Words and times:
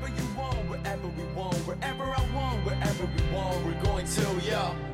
wherever 0.00 0.22
you 0.22 0.36
want, 0.36 0.56
wherever 0.68 1.08
we 1.08 1.24
want, 1.34 1.56
wherever 1.66 2.04
I 2.04 2.34
want, 2.34 2.64
wherever 2.64 3.04
we 3.04 3.34
want, 3.34 3.64
we're 3.64 3.82
going 3.82 4.06
to, 4.06 4.46
yeah. 4.46 4.89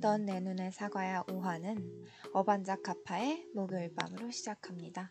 넌 0.00 0.24
내 0.24 0.40
눈에 0.40 0.70
사과야 0.70 1.24
5화는 1.24 2.06
어반작 2.32 2.82
가파의 2.82 3.48
목요일 3.54 3.94
밤으로 3.94 4.30
시작합니다. 4.30 5.10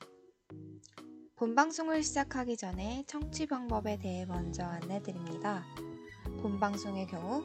본방송을 1.36 2.02
시작하기 2.02 2.58
전에 2.58 3.04
청취 3.06 3.46
방법에 3.46 4.00
대해 4.00 4.26
먼저 4.26 4.64
안내드립니다. 4.64 5.64
본방송의 6.42 7.06
경우 7.06 7.44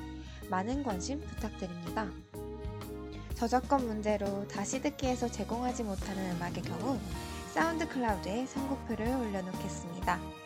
많은 0.49 0.83
관심 0.83 1.22
부탁드립니다. 1.22 2.09
저작권 3.36 3.86
문제로 3.86 4.47
다시 4.47 4.81
듣기에서 4.81 5.30
제공하지 5.30 5.83
못하는 5.83 6.36
음악의 6.36 6.64
경우 6.64 6.99
사운드 7.53 7.88
클라우드에 7.88 8.45
선곡표를 8.45 9.08
올려놓겠습니다. 9.08 10.36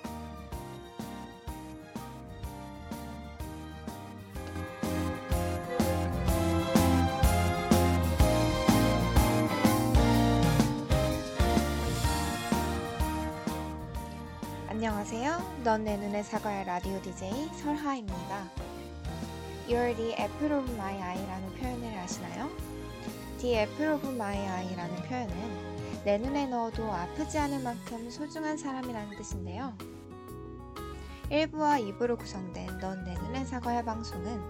넌 15.63 15.83
내 15.83 15.95
눈에 15.95 16.23
사과의 16.23 16.65
라디오 16.65 16.99
DJ 17.03 17.49
설하입니다. 17.53 18.49
You're 19.67 19.95
the 19.95 20.15
apple 20.19 20.55
of 20.55 20.71
my 20.73 20.99
eye라는 20.99 21.53
표현을 21.53 21.99
아시나요? 21.99 22.49
The 23.37 23.59
apple 23.59 23.93
of 23.93 24.07
my 24.07 24.37
eye라는 24.37 24.95
표현은 25.03 26.03
내 26.03 26.17
눈에 26.17 26.47
넣어도 26.47 26.91
아프지 26.91 27.37
않을 27.37 27.61
만큼 27.61 28.09
소중한 28.09 28.57
사람이라는 28.57 29.15
뜻인데요. 29.17 29.77
1부와 31.29 31.95
2부로 31.95 32.17
구성된 32.17 32.79
넌 32.79 33.03
내 33.03 33.13
눈에 33.13 33.45
사과의 33.45 33.85
방송은 33.85 34.41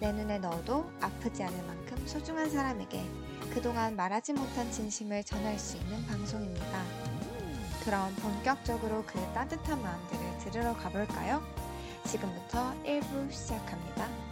내 0.00 0.10
눈에 0.10 0.38
넣어도 0.38 0.90
아프지 1.00 1.44
않을 1.44 1.66
만큼 1.68 2.04
소중한 2.04 2.50
사람에게 2.50 3.04
그동안 3.54 3.94
말하지 3.94 4.32
못한 4.32 4.72
진심을 4.72 5.22
전할 5.22 5.56
수 5.56 5.76
있는 5.76 6.04
방송입니다. 6.06 7.07
그럼 7.88 8.14
본격적으로 8.16 9.02
그 9.06 9.18
따뜻한 9.32 9.80
마음들을 9.80 10.38
들으러 10.40 10.74
가볼까요? 10.74 11.42
지금부터 12.04 12.74
1부 12.84 13.32
시작합니다. 13.32 14.27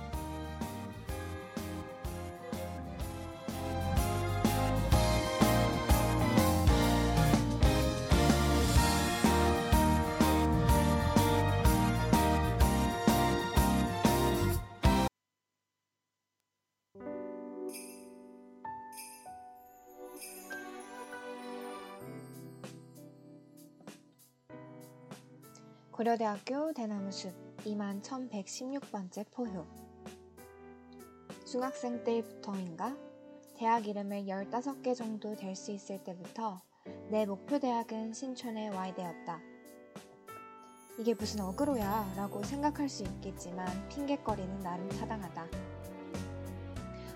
고려대학교 25.96 26.74
대나무숲 26.74 27.32
2만 27.64 28.02
1116번째 28.02 29.24
포효 29.30 29.64
중학생 31.46 32.04
때부터인가 32.04 32.94
대학 33.56 33.86
이름을 33.86 34.24
15개 34.24 34.94
정도 34.94 35.34
될 35.34 35.56
수 35.56 35.72
있을 35.72 36.04
때부터 36.04 36.60
내 37.08 37.24
목표 37.24 37.58
대학은 37.58 38.12
신촌의 38.12 38.74
와이대였다. 38.74 39.40
이게 40.98 41.14
무슨 41.14 41.40
어그로야 41.40 42.12
라고 42.14 42.42
생각할 42.42 42.90
수 42.90 43.02
있겠지만 43.02 43.66
핑계거리는 43.88 44.60
나름 44.60 44.86
타당하다. 44.90 45.46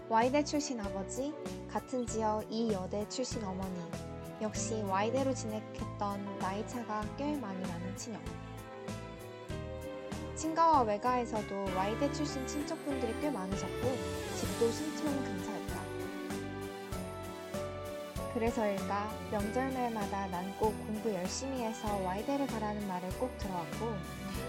와이대 0.08 0.42
출신 0.44 0.80
아버지, 0.80 1.34
같은 1.68 2.06
지역 2.06 2.50
이 2.50 2.72
여대 2.72 3.06
출신 3.10 3.44
어머니, 3.44 3.78
역시 4.40 4.80
와이대로 4.84 5.34
진학했던 5.34 6.38
나이차가 6.38 7.04
꽤 7.18 7.36
많이 7.36 7.60
나는 7.60 7.94
친형. 7.98 8.39
친가와 10.40 10.80
외가에서도 10.84 11.66
와이대 11.76 12.10
출신 12.12 12.46
친척분들이 12.46 13.14
꽤 13.20 13.28
많으셨고 13.30 13.94
집도 14.38 14.72
신촌 14.72 15.22
근처였다. 15.22 15.80
그래서일까 18.32 19.10
명절날마다 19.32 20.28
난 20.28 20.50
꼭 20.58 20.70
공부 20.86 21.12
열심히 21.12 21.62
해서 21.62 21.94
와이대를 21.94 22.46
가라는 22.46 22.88
말을 22.88 23.10
꼭 23.18 23.36
들어왔고 23.36 23.94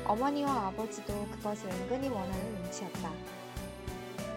어머니와 0.05 0.67
아버지도 0.67 1.27
그것을 1.29 1.69
은근히 1.69 2.07
원하는 2.07 2.55
눈치였다. 2.61 3.11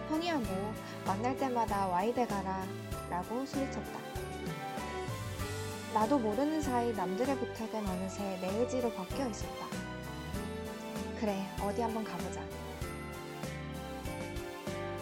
형이야 0.09 0.35
뭐 0.35 0.73
만날 1.05 1.37
때마다 1.37 1.87
와이대 1.87 2.27
가라 2.27 2.65
라고 3.09 3.45
소리쳤다. 3.45 3.99
나도 5.93 6.19
모르는 6.19 6.61
사이 6.61 6.91
남들의 6.91 7.33
부탁은 7.37 7.87
어느새 7.87 8.37
내 8.41 8.49
의지로 8.59 8.91
바뀌어 8.91 9.29
있었다. 9.29 9.74
그래, 11.25 11.43
어디 11.59 11.81
한번 11.81 12.03
가보자. 12.03 12.39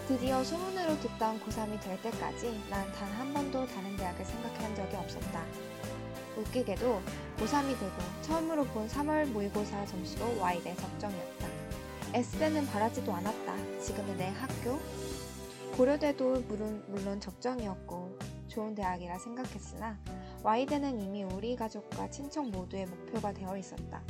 드디어 0.07 0.41
소문으로 0.41 0.97
듣던 1.01 1.41
고3이 1.41 1.81
될 1.81 2.01
때까지 2.01 2.61
난 2.69 2.89
단 2.93 3.11
한 3.11 3.33
번도 3.33 3.67
다른 3.67 3.97
대학을 3.97 4.23
생각한 4.23 4.73
적이 4.73 4.95
없었다. 4.95 5.43
웃기게도 6.37 7.01
고3이 7.39 7.77
되고 7.77 7.91
처음으로 8.21 8.63
본 8.67 8.87
3월 8.87 9.25
모의고사 9.33 9.85
점수도 9.85 10.39
Y대 10.39 10.73
적정이었다. 10.77 11.47
S대는 12.13 12.67
바라지도 12.67 13.13
않았다. 13.13 13.81
지금의 13.81 14.15
내 14.15 14.29
학교. 14.29 14.79
고려대도 15.75 16.43
물론, 16.47 16.85
물론 16.87 17.19
적정이었고 17.19 18.17
좋은 18.47 18.73
대학이라 18.75 19.19
생각했으나 19.19 19.99
Y대는 20.43 21.01
이미 21.01 21.23
우리 21.25 21.57
가족과 21.57 22.09
친척 22.09 22.49
모두의 22.49 22.85
목표가 22.85 23.33
되어 23.33 23.57
있었다. 23.57 24.01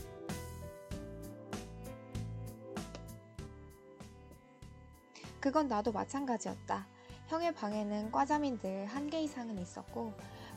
그건 5.44 5.68
나도 5.68 5.92
마찬가지였다. 5.92 6.88
형의 7.28 7.54
방에는 7.54 8.14
과자민 8.14 8.58
들 8.60 8.88
한 8.88 9.10
개 9.10 9.22
이상은 9.22 9.58
있었고 9.60 10.14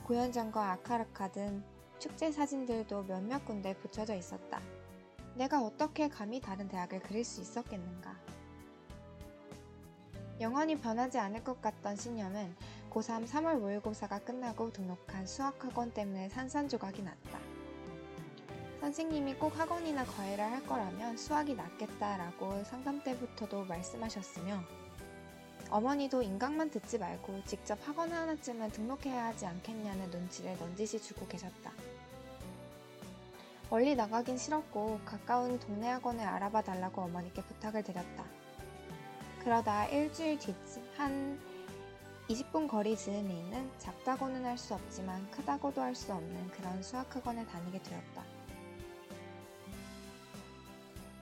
고현장과 0.07 0.71
아카라카 0.75 1.33
등 1.33 1.65
축제 1.99 2.31
사진들도 2.31 3.03
몇몇 3.03 3.45
군데 3.45 3.75
붙여져 3.75 4.15
있었다. 4.15 4.61
내가 5.35 5.61
어떻게 5.61 6.09
감히 6.09 6.41
다른 6.41 6.69
대학을 6.69 7.01
그릴 7.01 7.25
수 7.25 7.41
있었겠는가. 7.41 8.15
영원히 10.41 10.79
변하지 10.79 11.19
않을 11.19 11.43
것 11.43 11.61
같던 11.61 11.97
신념은 11.97 12.55
고3 12.93 13.27
3월 13.27 13.59
모의고사가 13.59 14.21
끝나고 14.21 14.73
등록한 14.73 15.27
수학학원 15.27 15.91
때문에 15.95 16.29
산산조각이 16.29 17.03
났다. 17.03 17.46
선생님이 18.87 19.35
꼭 19.35 19.59
학원이나 19.59 20.05
과외를 20.05 20.45
할 20.45 20.65
거라면 20.65 21.17
수학이 21.17 21.57
낫겠다라고 21.57 22.63
상담 22.63 23.03
때부터도 23.03 23.65
말씀하셨으며 23.65 24.63
어머니도 25.71 26.23
인강만 26.23 26.71
듣지 26.71 26.97
말고 26.97 27.43
직접 27.47 27.77
학원 27.83 28.13
하나쯤은 28.13 28.71
등록해야 28.71 29.25
하지 29.25 29.45
않겠냐는 29.45 30.09
눈치를 30.11 30.57
넌지시 30.61 31.03
주고 31.03 31.27
계셨다. 31.27 31.73
멀리 33.71 33.97
나가긴 33.97 34.39
싫었고 34.39 35.01
가까운 35.05 35.59
동네 35.59 35.89
학원을 35.89 36.25
알아봐 36.25 36.63
달라고 36.63 37.03
어머니께 37.03 37.43
부탁을 37.43 37.83
드렸다. 37.83 38.25
그러다 39.43 39.87
일주일 39.87 40.39
뒤, 40.39 40.55
한 40.97 41.41
20분 42.29 42.69
거리 42.69 42.97
즈음에 42.97 43.35
있는 43.35 43.69
작다고는 43.79 44.45
할 44.45 44.57
수 44.57 44.75
없지만 44.75 45.29
크다고도 45.33 45.81
할 45.81 45.97
수 45.97 46.13
없는 46.13 46.53
그런 46.53 46.81
수학학원에 46.85 47.45
다니게 47.47 47.83
되었다. 47.83 48.36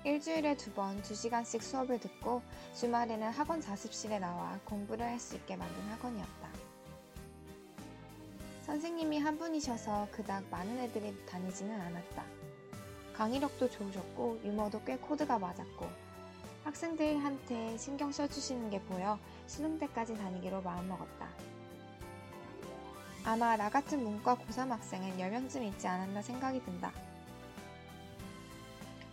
일주일에 0.04 0.54
두 0.56 0.70
번 0.74 1.00
두 1.02 1.14
시간씩 1.14 1.62
수업을 1.62 1.98
듣고 1.98 2.42
주말에는 2.74 3.30
학원 3.30 3.60
자습실에 3.60 4.18
나와 4.18 4.58
공부를 4.64 5.06
할 5.06 5.18
수 5.18 5.34
있게 5.36 5.56
만든 5.56 5.82
학원이었다. 5.88 6.48
선생님이 8.66 9.18
한 9.18 9.38
분이셔서 9.38 10.08
그닥 10.10 10.44
많은 10.50 10.78
애들이 10.78 11.14
다니지는 11.26 11.80
않았다. 11.80 12.24
강의력도 13.14 13.70
좋으셨고 13.70 14.40
유머도 14.44 14.82
꽤 14.84 14.96
코드가 14.98 15.38
맞았고 15.38 15.88
학생들한테 16.64 17.76
신경 17.78 18.10
써주시는 18.12 18.70
게 18.70 18.80
보여 18.82 19.18
수능 19.46 19.78
때까지 19.78 20.16
다니기로 20.16 20.60
마음먹었다. 20.62 21.28
아마 23.24 23.56
나 23.56 23.70
같은 23.70 24.02
문과 24.02 24.34
고3 24.36 24.68
학생은 24.68 25.16
10명쯤 25.16 25.62
있지 25.62 25.86
않았나 25.86 26.20
생각이 26.20 26.62
든다. 26.64 26.92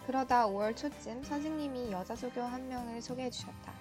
그러다 0.07 0.47
5월 0.47 0.75
초쯤 0.75 1.23
선생님이 1.23 1.91
여자 1.91 2.15
조교 2.15 2.41
한 2.41 2.67
명을 2.67 3.01
소개해 3.01 3.29
주셨다. 3.29 3.73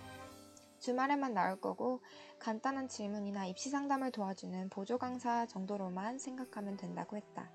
주말에만 0.78 1.34
나올 1.34 1.60
거고 1.60 2.02
간단한 2.38 2.88
질문이나 2.88 3.46
입시 3.46 3.70
상담을 3.70 4.10
도와주는 4.10 4.70
보조 4.70 4.98
강사 4.98 5.46
정도로만 5.46 6.18
생각하면 6.18 6.76
된다고 6.76 7.16
했다. 7.16 7.50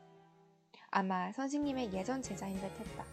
아마 0.89 1.31
선생님의 1.33 1.93
예전 1.93 2.21
제자인 2.21 2.55
듯 2.59 2.65
했다. 2.65 3.05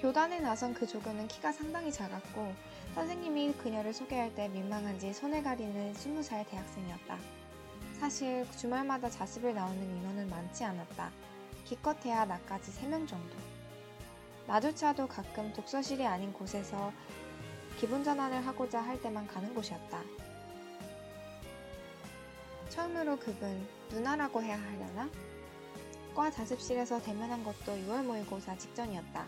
교단에 0.00 0.40
나선 0.40 0.74
그 0.74 0.86
조교는 0.86 1.26
키가 1.26 1.50
상당히 1.50 1.90
작았고 1.90 2.52
선생님이 2.94 3.54
그녀를 3.54 3.92
소개할 3.92 4.34
때 4.34 4.48
민망한지 4.48 5.12
손을 5.12 5.42
가리는 5.42 5.92
20살 5.92 6.48
대학생이었다. 6.48 7.18
사실 7.98 8.46
주말마다 8.56 9.10
자습을 9.10 9.54
나오는 9.54 9.82
인원은 9.82 10.28
많지 10.30 10.62
않았다. 10.62 11.10
기껏해야 11.68 12.24
나까지 12.24 12.72
3명 12.72 13.06
정도. 13.06 13.36
나조차도 14.46 15.06
가끔 15.06 15.52
독서실이 15.52 16.06
아닌 16.06 16.32
곳에서 16.32 16.90
기분 17.78 18.02
전환을 18.02 18.46
하고자 18.46 18.80
할 18.80 19.00
때만 19.02 19.26
가는 19.26 19.54
곳이었다. 19.54 20.02
처음으로 22.70 23.18
그분 23.18 23.68
누나라고 23.90 24.42
해야 24.42 24.58
하려나? 24.58 25.10
과 26.14 26.30
자습실에서 26.30 27.02
대면한 27.02 27.44
것도 27.44 27.72
6월 27.72 28.02
모의고사 28.02 28.56
직전이었다. 28.56 29.26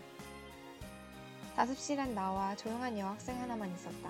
자습실엔 1.55 2.15
나와 2.15 2.55
조용한 2.55 2.97
여학생 2.97 3.39
하나만 3.39 3.71
있었다. 3.75 4.09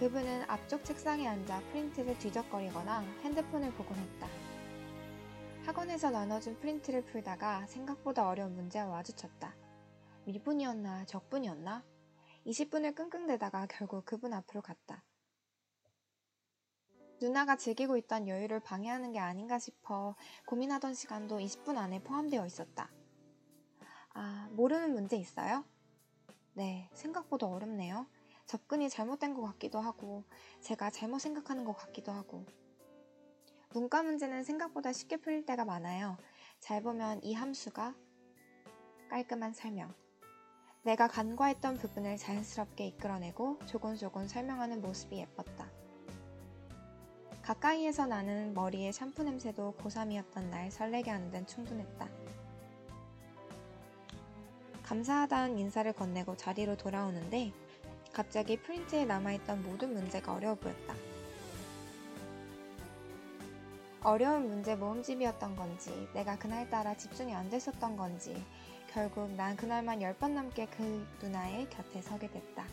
그분은 0.00 0.44
앞쪽 0.48 0.84
책상에 0.84 1.28
앉아 1.28 1.60
프린트를 1.70 2.18
뒤적거리거나 2.18 3.04
핸드폰을 3.22 3.70
보곤 3.74 3.96
했다. 3.96 4.45
학원에서 5.66 6.10
나눠준 6.10 6.60
프린트를 6.60 7.04
풀다가 7.06 7.66
생각보다 7.66 8.28
어려운 8.28 8.54
문제와 8.54 8.86
마주쳤다. 8.86 9.56
미분이었나 10.24 11.06
적분이었나? 11.06 11.84
20분을 12.46 12.94
끙끙대다가 12.94 13.66
결국 13.66 14.04
그분 14.04 14.32
앞으로 14.32 14.62
갔다. 14.62 15.02
누나가 17.20 17.56
즐기고 17.56 17.96
있던 17.96 18.28
여유를 18.28 18.60
방해하는 18.60 19.10
게 19.10 19.18
아닌가 19.18 19.58
싶어 19.58 20.14
고민하던 20.46 20.94
시간도 20.94 21.40
20분 21.40 21.76
안에 21.76 22.00
포함되어 22.04 22.46
있었다. 22.46 22.88
아, 24.14 24.48
모르는 24.52 24.94
문제 24.94 25.16
있어요? 25.16 25.64
네, 26.52 26.88
생각보다 26.92 27.48
어렵네요. 27.48 28.06
접근이 28.46 28.88
잘못된 28.88 29.34
것 29.34 29.42
같기도 29.42 29.80
하고, 29.80 30.22
제가 30.60 30.90
잘못 30.90 31.18
생각하는 31.18 31.64
것 31.64 31.72
같기도 31.72 32.12
하고. 32.12 32.46
문과 33.70 34.02
문제는 34.02 34.44
생각보다 34.44 34.92
쉽게 34.92 35.16
풀릴 35.18 35.44
때가 35.44 35.64
많아요. 35.64 36.16
잘 36.60 36.82
보면 36.82 37.22
이 37.22 37.34
함수가 37.34 37.94
깔끔한 39.10 39.52
설명. 39.52 39.94
내가 40.82 41.08
간과했던 41.08 41.78
부분을 41.78 42.16
자연스럽게 42.16 42.86
이끌어내고 42.86 43.58
조곤조곤 43.66 44.28
설명하는 44.28 44.80
모습이 44.80 45.18
예뻤다. 45.18 45.68
가까이에서 47.42 48.06
나는 48.06 48.54
머리의 48.54 48.92
샴푸 48.92 49.22
냄새도 49.22 49.74
고3이었던 49.78 50.48
날 50.48 50.70
설레게 50.70 51.10
하는 51.10 51.30
데는 51.30 51.46
충분했다. 51.46 52.08
감사하다는 54.82 55.58
인사를 55.58 55.92
건네고 55.92 56.36
자리로 56.36 56.76
돌아오는데 56.76 57.52
갑자기 58.12 58.56
프린트에 58.56 59.04
남아있던 59.04 59.62
모든 59.64 59.92
문제가 59.92 60.32
어려워 60.32 60.54
보였다. 60.54 60.94
어려운 64.06 64.46
문제 64.46 64.76
모음집이었던 64.76 65.56
건지 65.56 66.08
내가 66.14 66.38
그날따라 66.38 66.96
집중이 66.96 67.34
안 67.34 67.50
됐었던 67.50 67.96
건지 67.96 68.40
결국 68.92 69.32
난 69.32 69.56
그날만 69.56 70.00
열번 70.00 70.32
넘게 70.32 70.66
그 70.66 71.04
누나의 71.20 71.68
곁에 71.70 72.00
서게 72.02 72.30
됐다. 72.30 72.64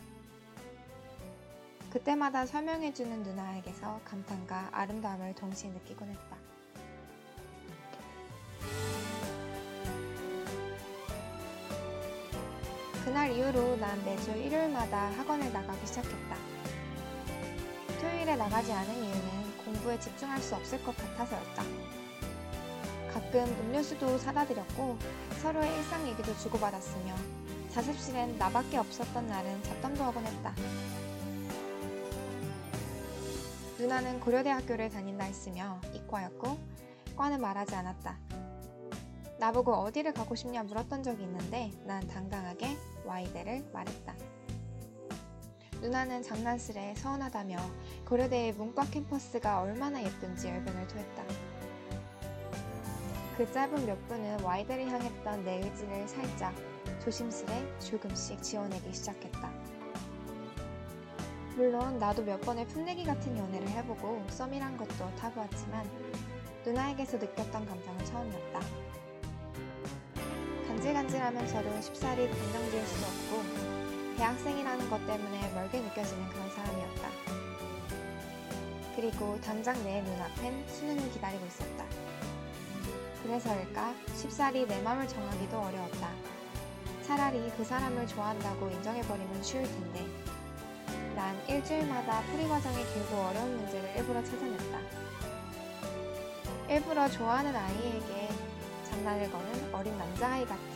그때마다 1.90 2.46
설명해주는 2.46 3.24
누나에게서 3.24 4.00
감탄과 4.06 4.70
아름다움을 4.74 5.34
동시에 5.34 5.72
느끼곤 5.72 6.10
했다. 6.10 6.38
그날 13.04 13.32
이후로 13.32 13.78
난 13.78 14.06
매주 14.06 14.30
일요일마다 14.30 15.10
학원을 15.18 15.52
나가기 15.52 15.88
시작했다. 15.88 16.38
토요일에 18.00 18.36
나가지 18.36 18.72
않은 18.72 18.94
이유는 18.94 19.33
공부에 19.74 20.00
집중할 20.00 20.40
수 20.40 20.56
없을 20.56 20.84
것 20.84 20.96
같아서였다. 20.96 21.64
가끔 23.12 23.46
음료수도 23.62 24.18
사다 24.20 24.46
드렸고 24.46 24.98
서로의 25.42 25.76
일상 25.78 26.08
얘기도 26.08 26.36
주고받았으며 26.38 27.16
자습실엔 27.72 28.38
나밖에 28.38 28.78
없었던 28.78 29.28
날은 29.28 29.64
잡담도 29.64 30.04
하곤 30.04 30.26
했다. 30.26 30.54
누나는 33.80 34.20
고려대학교를 34.20 34.90
다닌다 34.90 35.26
했으며 35.26 35.82
이과였고 35.94 36.58
과는 37.16 37.42
말하지 37.42 37.76
않았다. 37.76 38.18
나보고 39.40 39.74
어디를 39.74 40.14
가고 40.14 40.36
싶냐 40.36 40.64
물었던 40.64 41.04
적이 41.04 41.24
있는데 41.24 41.72
난 41.86 42.08
당당하게 42.08 42.78
와이대를 43.06 43.72
말했다. 43.74 44.14
누나는 45.84 46.24
장난스레 46.24 46.96
서운하다며 46.96 47.58
고려대의 48.08 48.54
문과 48.54 48.86
캠퍼스가 48.86 49.60
얼마나 49.60 50.02
예쁜지 50.02 50.48
열변을 50.48 50.88
토했다. 50.88 51.24
그 53.36 53.52
짧은 53.52 53.86
몇 53.86 54.08
분은 54.08 54.40
와이대를 54.40 54.90
향했던 54.90 55.44
내 55.44 55.58
의지를 55.58 56.08
살짝 56.08 56.56
조심스레 57.04 57.80
조금씩 57.80 58.42
지워내기 58.42 58.94
시작했다. 58.94 59.52
물론 61.58 62.00
나도 62.00 62.24
몇 62.24 62.40
번의 62.40 62.66
풋내기 62.70 63.04
같은 63.04 63.38
연애를 63.38 63.68
해보고 63.68 64.24
썸이란 64.30 64.78
것도 64.78 65.14
타보았지만 65.18 65.86
누나에게서 66.66 67.18
느꼈던 67.18 67.66
감정은 67.66 68.06
처음이었다. 68.06 68.62
간질간질하면서도 70.66 71.82
쉽사리 71.82 72.30
감정 72.30 72.72
지을 72.72 72.86
수 72.86 73.06
없고 73.06 73.73
대학생이라는 74.18 74.90
것 74.90 75.06
때문에 75.08 75.54
멀게 75.54 75.80
느껴지는 75.80 76.30
그런 76.30 76.50
사람이었다. 76.52 77.10
그리고 78.96 79.40
당장 79.42 79.74
내 79.84 80.02
눈앞엔 80.02 80.68
수능이 80.68 81.10
기다리고 81.12 81.46
있었다. 81.46 81.86
그래서일까 83.24 83.94
쉽사리 84.16 84.68
내 84.68 84.82
맘을 84.82 85.08
정하기도 85.08 85.58
어려웠다. 85.58 86.10
차라리 87.04 87.52
그 87.58 87.64
사람을 87.64 88.08
좋아한다고 88.08 88.70
인정해버리면 88.70 89.44
쉬울 89.44 89.64
텐데 89.64 90.06
난 91.16 91.36
일주일마다 91.48 92.22
풀이 92.22 92.48
과정이 92.48 92.78
길고 92.94 93.16
어려운 93.16 93.58
문제를 93.58 93.98
일부러 93.98 94.24
찾아냈다. 94.24 94.80
일부러 96.70 97.10
좋아하는 97.10 97.56
아이에게 97.56 98.30
장난을 98.90 99.32
거는 99.32 99.74
어린 99.74 99.98
남자아이 99.98 100.46
같은 100.46 100.73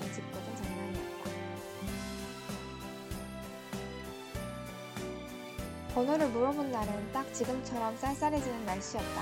번호를 5.98 6.30
물어본 6.30 6.72
날은 6.72 7.12
딱 7.12 7.34
지금처럼 7.34 7.98
쌀쌀해지는 7.98 8.68
날씨였다. 8.68 9.22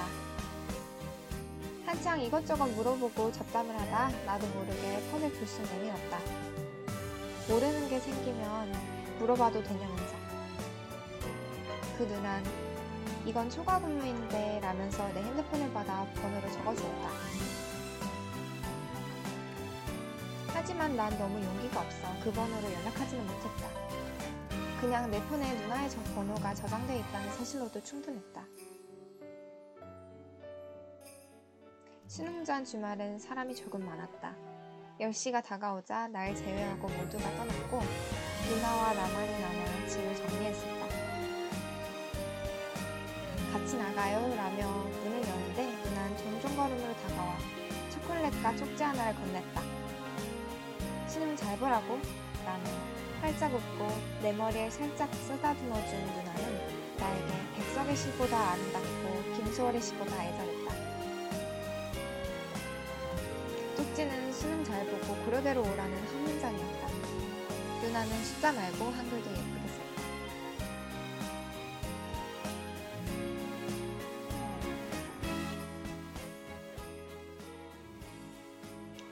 한창 1.86 2.20
이것저것 2.20 2.68
물어보고 2.68 3.32
잡담을 3.32 3.74
하다 3.80 4.10
나도 4.26 4.46
모르게 4.48 5.02
폰을 5.10 5.32
불쑥 5.32 5.64
내밀었다. 5.72 6.20
모르는 7.48 7.88
게 7.88 7.98
생기면 8.02 8.74
물어봐도 9.20 9.64
되냐면서. 9.64 10.16
그 11.98 12.04
누난 12.04 12.44
이건 13.26 13.50
초과 13.50 13.80
근무인데 13.80 14.60
라면서 14.62 15.08
내 15.14 15.24
핸드폰을 15.24 15.72
받아 15.72 16.06
번호를 16.16 16.52
적어주었다. 16.52 17.10
하지만 20.48 20.98
난 20.98 21.18
너무 21.18 21.42
용기가 21.42 21.80
없어 21.80 22.14
그 22.22 22.34
번호로 22.34 22.70
연락하지는 22.70 23.26
못했다. 23.26 23.85
그냥 24.82 25.10
내 25.10 25.22
폰에 25.28 25.62
누나의 25.62 25.90
저 25.90 26.02
번호가 26.14 26.54
저장돼 26.54 27.00
있다는 27.00 27.32
사실로도 27.32 27.82
충분했다. 27.82 28.46
수능 32.08 32.44
전 32.44 32.64
주말은 32.64 33.20
사람이 33.20 33.56
조금 33.56 33.86
많았다. 33.86 34.36
10시가 35.00 35.44
다가오자 35.44 36.10
날 36.10 36.36
제외하고 36.36 36.88
모두가 36.88 37.24
떠났고 37.36 37.82
누나와 38.50 38.94
나만이 38.94 39.40
남아 39.42 39.88
집을 39.88 40.16
정리했었다. 40.16 40.86
같이 43.54 43.78
나가요 43.78 44.36
라며 44.36 44.68
문을 44.68 45.28
여는데 45.28 45.84
누난 45.84 46.18
종종 46.18 46.56
걸음으로 46.56 46.94
다가와 46.96 47.38
초콜릿과 47.92 48.56
쪽지 48.58 48.84
하나를 48.84 49.16
건넸다. 49.20 49.62
수능 51.08 51.36
잘 51.36 51.58
보라고 51.58 52.00
라며 52.46 53.05
활짝 53.26 53.52
웃고 53.52 53.88
내 54.22 54.32
머리에 54.34 54.70
살짝 54.70 55.12
쓰다듬어준 55.12 56.00
누나는 56.00 56.96
나에게 57.00 57.34
백석의 57.58 57.96
시보다 57.96 58.52
아름답고 58.52 59.34
김소월의 59.36 59.82
시보다 59.82 60.24
애절했다. 60.26 60.76
쪽지는 63.78 64.32
수능 64.32 64.64
잘 64.64 64.86
보고 64.86 65.16
고려대로 65.26 65.64
오라는 65.64 66.08
한 66.08 66.24
문장이었다. 66.24 66.88
누나는 67.82 68.24
숫자 68.24 68.52
말고 68.52 68.86
한글도 68.92 69.32
예쁘게 69.32 69.68
썼다. 69.70 70.02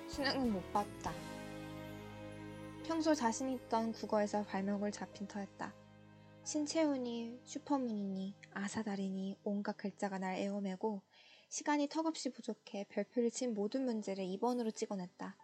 수능은 0.07 0.53
못 0.53 0.71
봤다. 0.71 1.02
평소 2.85 3.15
자신 3.15 3.49
있던 3.49 3.93
국어에서 3.93 4.43
발목을 4.43 4.91
잡힌 4.91 5.27
터였다. 5.27 5.73
신채훈이, 6.43 7.39
슈퍼문이니, 7.43 8.35
아사다리니 8.53 9.37
온갖 9.43 9.77
글자가 9.77 10.17
날 10.19 10.35
애워매고 10.35 11.01
시간이 11.49 11.87
턱없이 11.87 12.29
부족해 12.31 12.85
별표를 12.89 13.31
친 13.31 13.53
모든 13.53 13.85
문제를 13.85 14.25
2번으로 14.25 14.75
찍어냈다. 14.75 15.37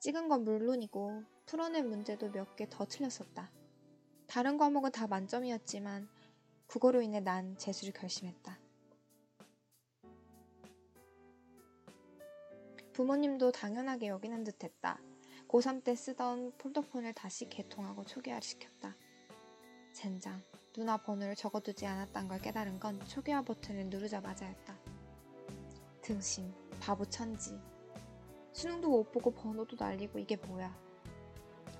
찍은 0.00 0.28
건 0.28 0.44
물론이고 0.44 1.22
풀어낸 1.46 1.88
문제도 1.88 2.28
몇 2.30 2.56
개 2.56 2.66
더 2.68 2.84
틀렸었다. 2.84 3.50
다른 4.26 4.58
과목은 4.58 4.90
다 4.90 5.06
만점이었지만 5.06 6.08
국어로 6.66 7.00
인해 7.02 7.20
난 7.20 7.56
재수를 7.56 7.92
결심했다. 7.92 8.58
부모님도 12.92 13.52
당연하게 13.52 14.08
여기는 14.08 14.42
듯 14.42 14.64
했다. 14.64 14.98
고3 15.56 15.82
때 15.82 15.94
쓰던 15.94 16.52
폴더폰을 16.58 17.14
다시 17.14 17.48
개통하고 17.48 18.04
초기화를 18.04 18.42
시켰다. 18.42 18.94
젠장, 19.90 20.42
누나 20.74 20.98
번호를 20.98 21.34
적어두지 21.34 21.86
않았단 21.86 22.28
걸 22.28 22.38
깨달은 22.40 22.78
건 22.78 23.00
초기화 23.06 23.40
버튼을 23.40 23.86
누르자마자였다. 23.86 24.76
등신, 26.02 26.52
바보 26.78 27.06
천지. 27.06 27.58
수능도 28.52 28.90
못 28.90 29.10
보고 29.10 29.30
번호도 29.30 29.76
날리고 29.78 30.18
이게 30.18 30.36
뭐야. 30.36 30.76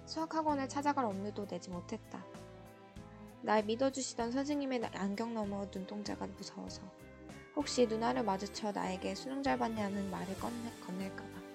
수학학원을 0.07 0.71
찾아갈 0.71 1.05
엄두도 1.05 1.47
내지 1.47 1.69
못했다. 1.69 2.25
날 3.43 3.63
믿어주시던 3.63 4.33
선생님의 4.33 4.87
안경 4.95 5.35
너머 5.35 5.67
눈동자가 5.67 6.27
무서워서 6.27 6.81
혹시 7.55 7.87
누나를 7.87 8.23
마주쳐 8.23 8.73
나에게 8.73 9.15
수능 9.15 9.43
잘 9.43 9.59
봤냐는 9.59 10.11
말을 10.11 10.35
건넬까봐. 10.81 11.46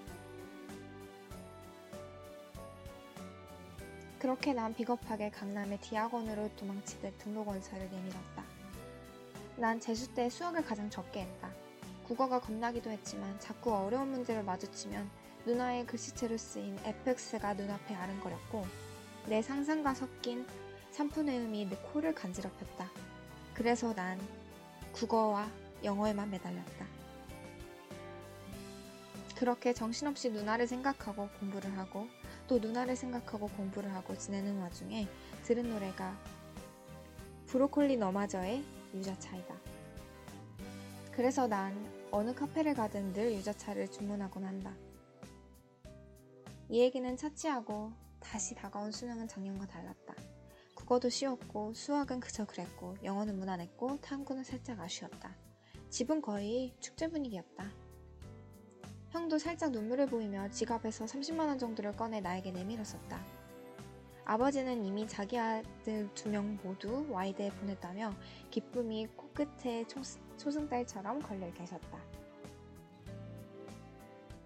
그렇게 4.22 4.54
난 4.54 4.72
비겁하게 4.72 5.32
강남의 5.32 5.80
디학원으로 5.82 6.56
도망치듯 6.56 7.18
등록 7.18 7.48
원서를 7.48 7.90
내밀었다. 7.90 8.44
난 9.58 9.80
재수 9.80 10.13
때 10.13 10.30
수학을 10.30 10.63
가장 10.63 10.92
적게 10.92 11.22
했다. 11.22 11.50
국어가 12.04 12.40
겁나기도 12.40 12.92
했지만 12.92 13.40
자꾸 13.40 13.74
어려운 13.74 14.12
문제를 14.12 14.44
마주치면 14.44 15.10
누나의 15.48 15.88
글씨체로 15.88 16.38
쓰인 16.38 16.78
fx가 16.84 17.56
눈앞에 17.56 17.96
아른거렸고 17.96 18.63
내 19.25 19.42
상상과 19.42 19.96
섞인 19.96 20.46
산푸내음이 20.92 21.66
내 21.66 21.75
코를 21.92 22.13
간지럽혔다. 22.13 22.92
그래서 23.56 23.92
난 23.96 24.20
국어와 24.92 25.50
영어에만 25.84 26.30
매달렸다. 26.30 26.86
그렇게 29.36 29.74
정신없이 29.74 30.30
누나를 30.30 30.68
생각하고 30.68 31.28
공부를 31.40 31.75
하고 31.75 32.08
또 32.51 32.60
누나를 32.60 32.98
생각하고 32.98 33.48
공부를 33.48 33.93
하고 33.96 34.13
지내는 34.13 34.60
와중에 34.60 35.08
들은 35.43 35.70
노래가 35.70 36.20
브로콜리 37.48 37.96
너마저의 37.96 38.62
유자차이다. 38.93 39.55
그래서 41.13 41.48
난 41.48 41.74
어느 42.12 42.36
카페를 42.36 42.74
가든 42.74 43.13
늘 43.13 43.31
유자차를 43.36 43.89
주문하곤 43.89 44.43
한다. 44.43 44.75
이 46.67 46.81
얘기는 46.81 47.15
차치하고 47.15 47.93
다시 48.20 48.53
다가온 48.53 48.91
수능은 48.91 49.29
작년과 49.29 49.67
달랐다. 49.67 50.13
국어도 50.75 51.08
쉬웠고 51.08 51.74
수학은 51.74 52.20
그저 52.20 52.46
그랬고 52.46 52.98
영어는 53.01 53.39
무난했고 53.39 54.01
탐구는 54.01 54.43
살짝 54.43 54.77
아쉬웠다. 54.81 55.38
집은 55.89 56.22
거의 56.22 56.75
축제 56.81 57.08
분위기였다. 57.08 57.72
형도 59.12 59.38
살짝 59.38 59.72
눈물을 59.72 60.08
보이며 60.08 60.50
지갑에서 60.50 61.06
30만원 61.06 61.60
정도를 61.60 61.96
꺼내 61.96 62.22
나에게 62.22 62.51
내밀었었다. 62.51 63.20
아버지는 64.24 64.86
이미 64.86 65.06
자기 65.08 65.38
아들 65.38 66.10
두 66.13 66.30
명 66.30 66.58
모두 66.63 67.06
Y대에 67.10 67.50
보냈다며 67.51 68.13
기쁨이 68.50 69.08
코끝에 69.18 69.86
초승달처럼 70.38 71.22
걸려 71.22 71.51
계셨다. 71.53 71.98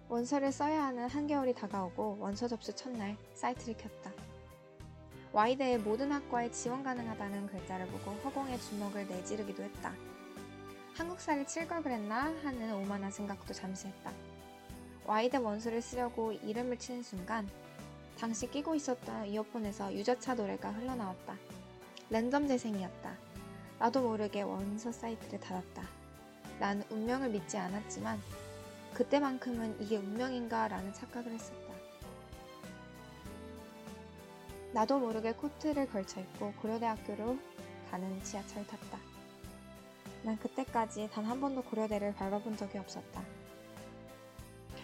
원서를 0.08 0.50
써야 0.52 0.84
하는 0.84 1.08
한겨울이 1.08 1.54
다가오고 1.54 2.18
원서 2.20 2.48
접수 2.48 2.74
첫날 2.74 3.16
사이트를 3.34 3.76
켰다. 3.76 4.12
Y대의 5.32 5.78
모든 5.78 6.10
학과에 6.10 6.50
지원 6.50 6.82
가능하다는 6.82 7.46
글자를 7.48 7.86
보고 7.88 8.12
허공에 8.12 8.58
주먹을 8.58 9.06
내지르기도 9.06 9.62
했다. 9.62 9.92
한국사를 10.94 11.46
칠 11.46 11.68
걸 11.68 11.82
그랬나 11.82 12.34
하는 12.42 12.74
오만한 12.74 13.10
생각도 13.10 13.52
잠시 13.52 13.86
했다. 13.88 14.12
Y대 15.06 15.36
원서를 15.36 15.80
쓰려고 15.82 16.32
이름을 16.32 16.78
치는 16.78 17.02
순간 17.04 17.48
당시 18.18 18.50
끼고 18.50 18.74
있었던 18.74 19.26
이어폰에서 19.26 19.94
유자차 19.94 20.34
노래가 20.34 20.70
흘러나왔다. 20.70 21.36
랜덤 22.10 22.48
재생이었다. 22.48 23.16
나도 23.78 24.00
모르게 24.02 24.42
원서 24.42 24.90
사이트를 24.90 25.38
닫았다. 25.38 25.82
난 26.58 26.82
운명을 26.90 27.28
믿지 27.30 27.56
않았지만 27.56 28.20
그때만큼은 28.94 29.80
이게 29.80 29.96
운명인가 29.96 30.66
라는 30.68 30.92
착각을 30.92 31.30
했었다. 31.30 31.74
나도 34.72 34.98
모르게 34.98 35.32
코트를 35.32 35.88
걸쳐 35.88 36.20
입고 36.20 36.52
고려대학교로 36.62 37.38
가는 37.90 38.22
지하철을 38.24 38.66
탔다. 38.66 38.98
난 40.24 40.36
그때까지 40.38 41.08
단 41.12 41.24
한 41.26 41.40
번도 41.40 41.62
고려대를 41.62 42.14
밟아본 42.14 42.56
적이 42.56 42.78
없었다. 42.78 43.35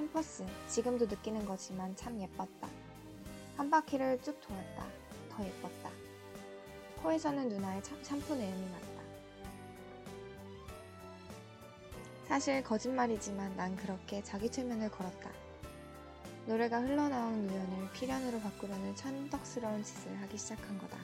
캠퍼스, 0.02 0.44
지금도 0.66 1.06
느끼는 1.06 1.46
거지만 1.46 1.94
참 1.94 2.20
예뻤다. 2.20 2.68
한 3.56 3.70
바퀴를 3.70 4.20
쭉 4.20 4.40
돌았다. 4.40 4.84
더 5.30 5.44
예뻤다. 5.44 5.90
코에서는 7.00 7.48
누나의 7.48 7.80
샴푸 8.02 8.34
내음이 8.34 8.70
났다. 8.72 9.02
사실 12.26 12.64
거짓말이지만 12.64 13.56
난 13.56 13.76
그렇게 13.76 14.20
자기 14.24 14.50
최면을 14.50 14.90
걸었다. 14.90 15.30
노래가 16.46 16.80
흘러나온 16.80 17.48
우연을 17.48 17.92
필연으로 17.92 18.40
바꾸려는 18.40 18.96
천덕스러운 18.96 19.84
짓을 19.84 20.20
하기 20.22 20.36
시작한 20.36 20.78
거다. 20.78 20.98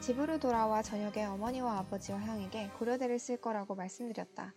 집으로 0.00 0.40
돌아와 0.40 0.80
저녁에 0.80 1.26
어머니와 1.26 1.80
아버지와 1.80 2.18
형에게 2.20 2.70
고려대를 2.78 3.18
쓸 3.18 3.36
거라고 3.36 3.74
말씀드렸다. 3.74 4.54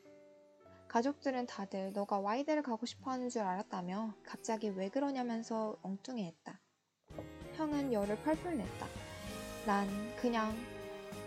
가족들은 0.96 1.46
다들 1.46 1.92
너가 1.92 2.20
와이대를 2.22 2.64
가고 2.64 2.86
싶어 2.86 3.12
하는 3.12 3.28
줄 3.28 3.42
알았다며 3.42 4.14
갑자기 4.24 4.70
왜 4.70 4.88
그러냐면서 4.88 5.76
엉뚱해했다. 5.82 6.58
형은 7.56 7.92
열을 7.92 8.16
펄펄 8.22 8.58
냈다. 8.58 8.88
난 9.66 9.90
그냥 10.16 10.56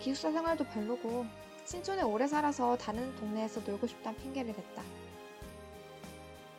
기숙사 0.00 0.32
생활도 0.32 0.64
별로고 0.68 1.26
신촌에 1.66 2.00
오래 2.00 2.26
살아서 2.26 2.78
다른 2.78 3.14
동네에서 3.16 3.60
놀고 3.60 3.86
싶단 3.88 4.16
핑계를 4.16 4.54
댔다. 4.54 4.82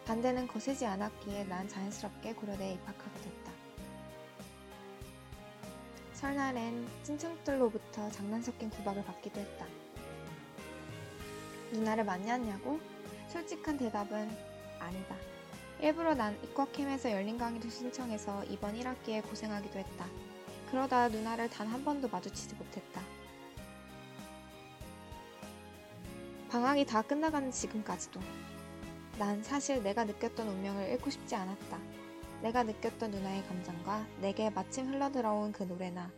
반대는 0.05 0.47
거세지 0.47 0.85
않았기에 0.85 1.45
난 1.45 1.67
자연스럽게 1.67 2.35
고려대에 2.35 2.73
입학하게 2.73 3.21
됐다. 3.21 3.51
설날엔 6.13 6.87
친척들로부터 7.01 8.07
장난 8.11 8.43
섞인 8.43 8.69
구박을 8.69 9.03
받기도 9.03 9.39
했다. 9.39 9.65
누나를 11.71 12.03
만났냐고? 12.03 12.79
솔직한 13.29 13.77
대답은 13.77 14.29
아니다. 14.79 15.15
일부러 15.79 16.13
난 16.13 16.37
이과캠에서 16.43 17.11
열린 17.11 17.37
강의도 17.37 17.69
신청해서 17.69 18.43
이번 18.45 18.75
1학기에 18.75 19.27
고생하기도 19.29 19.79
했다. 19.79 20.05
그러다 20.71 21.07
누나를 21.09 21.49
단 21.49 21.67
한 21.67 21.83
번도 21.85 22.09
마주치지 22.09 22.55
못했다. 22.55 23.01
방학이 26.49 26.85
다 26.85 27.01
끝나가는 27.01 27.49
지금까지도. 27.51 28.19
난 29.19 29.43
사실 29.43 29.83
내가 29.83 30.03
느꼈던 30.05 30.47
운명을 30.47 30.89
잃고 30.89 31.09
싶지 31.09 31.35
않았다. 31.35 31.79
내가 32.41 32.63
느꼈던 32.63 33.11
누나의 33.11 33.43
감정과 33.45 34.07
내게 34.21 34.49
마침 34.49 34.87
흘러들어온 34.87 35.51
그 35.51 35.63
노래나 35.63 36.11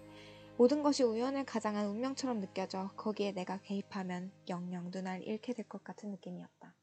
모든 0.58 0.84
것이 0.84 1.04
우연을 1.04 1.46
가장한 1.46 1.88
운명처럼 1.88 2.40
느껴져 2.40 2.92
거기에 2.96 3.32
내가 3.32 3.58
개입하면 3.58 4.32
영영 4.48 4.92
누나를 4.92 5.28
잃게 5.28 5.54
될 5.54 5.66
것 5.68 5.84
같은 5.84 6.12
느낌이었다. 6.12 6.74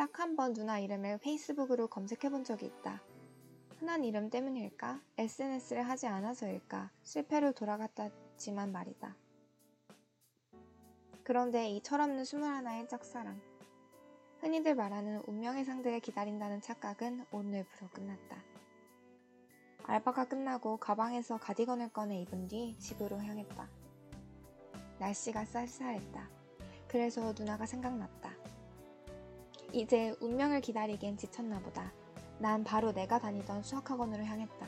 딱 0.00 0.18
한 0.18 0.34
번 0.34 0.54
누나 0.54 0.78
이름을 0.78 1.18
페이스북으로 1.18 1.88
검색해 1.88 2.30
본 2.30 2.42
적이 2.42 2.64
있다. 2.64 3.02
흔한 3.78 4.02
이름 4.02 4.30
때문일까? 4.30 4.98
SNS를 5.18 5.82
하지 5.86 6.06
않아서일까? 6.06 6.90
실패로 7.02 7.52
돌아갔다지만 7.52 8.72
말이다. 8.72 9.14
그런데 11.22 11.68
이 11.68 11.82
철없는 11.82 12.22
21의 12.22 12.88
짝사랑. 12.88 13.38
흔히들 14.38 14.74
말하는 14.74 15.20
운명의 15.26 15.66
상대를 15.66 16.00
기다린다는 16.00 16.62
착각은 16.62 17.26
오늘부로 17.30 17.90
끝났다. 17.90 18.42
알바가 19.84 20.28
끝나고 20.28 20.78
가방에서 20.78 21.36
가디건을 21.36 21.90
꺼내 21.90 22.22
입은 22.22 22.46
뒤 22.46 22.74
집으로 22.78 23.18
향했다. 23.18 23.68
날씨가 24.98 25.44
쌀쌀했다. 25.44 26.26
그래서 26.88 27.34
누나가 27.38 27.66
생각났다. 27.66 28.29
이제 29.72 30.14
운명을 30.20 30.60
기다리기엔 30.60 31.16
지쳤나 31.16 31.60
보다. 31.60 31.92
난 32.38 32.64
바로 32.64 32.92
내가 32.92 33.18
다니던 33.18 33.62
수학학원으로 33.62 34.24
향했다. 34.24 34.66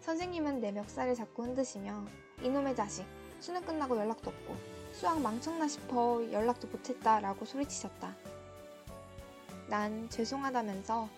선생님은 0.00 0.60
내 0.60 0.72
멱살을 0.72 1.14
잡고 1.14 1.44
흔드시며 1.44 2.04
이놈의 2.42 2.74
자식, 2.74 3.04
수능 3.40 3.62
끝나고 3.62 3.96
연락도 3.96 4.30
없고 4.30 4.56
수학 4.92 5.20
망쳤나 5.20 5.68
싶어 5.68 6.26
연락도 6.32 6.66
못했다 6.68 7.20
라고 7.20 7.44
소리치셨다. 7.44 8.16
난 9.68 10.08
죄송하다면서 10.08 11.08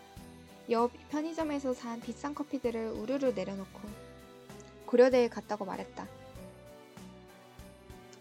옆 0.70 0.90
편의점에서 1.08 1.72
산 1.72 2.00
비싼 2.00 2.34
커피들을 2.34 2.88
우르르 2.88 3.32
내려놓고 3.34 3.80
고려대에 4.86 5.28
갔다고 5.28 5.64
말했다. 5.64 6.06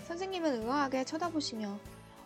선생님은 0.03 0.61
의아하게 0.61 1.03
쳐다보시며 1.03 1.77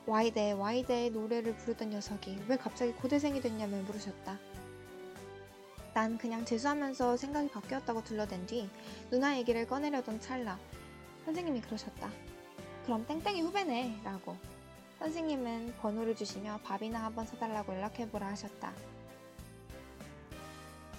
와이대 0.06 0.52
와이대의 0.52 1.12
노래를 1.12 1.56
부르던 1.56 1.92
녀석이 1.92 2.44
왜 2.50 2.58
갑자기 2.58 2.92
고대생이 2.92 3.40
됐냐며 3.42 3.78
물으셨다. 3.84 4.38
난 5.94 6.18
그냥 6.18 6.44
재수하면서 6.44 7.16
생각이 7.16 7.50
바뀌었다고 7.50 8.04
둘러댄 8.04 8.46
뒤 8.46 8.70
누나 9.10 9.38
얘기를 9.38 9.66
꺼내려던 9.66 10.20
찰나 10.20 10.60
선생님이 11.24 11.62
그러셨다. 11.62 12.10
그럼 12.84 13.06
땡땡이 13.06 13.42
후배네 13.42 14.02
라고 14.04 14.36
선생님은 15.00 15.76
번호를 15.80 16.16
주시며 16.16 16.60
밥이나 16.64 17.06
한번 17.06 17.26
사달라고 17.26 17.74
연락해보라 17.74 18.28
하셨다. 18.28 18.74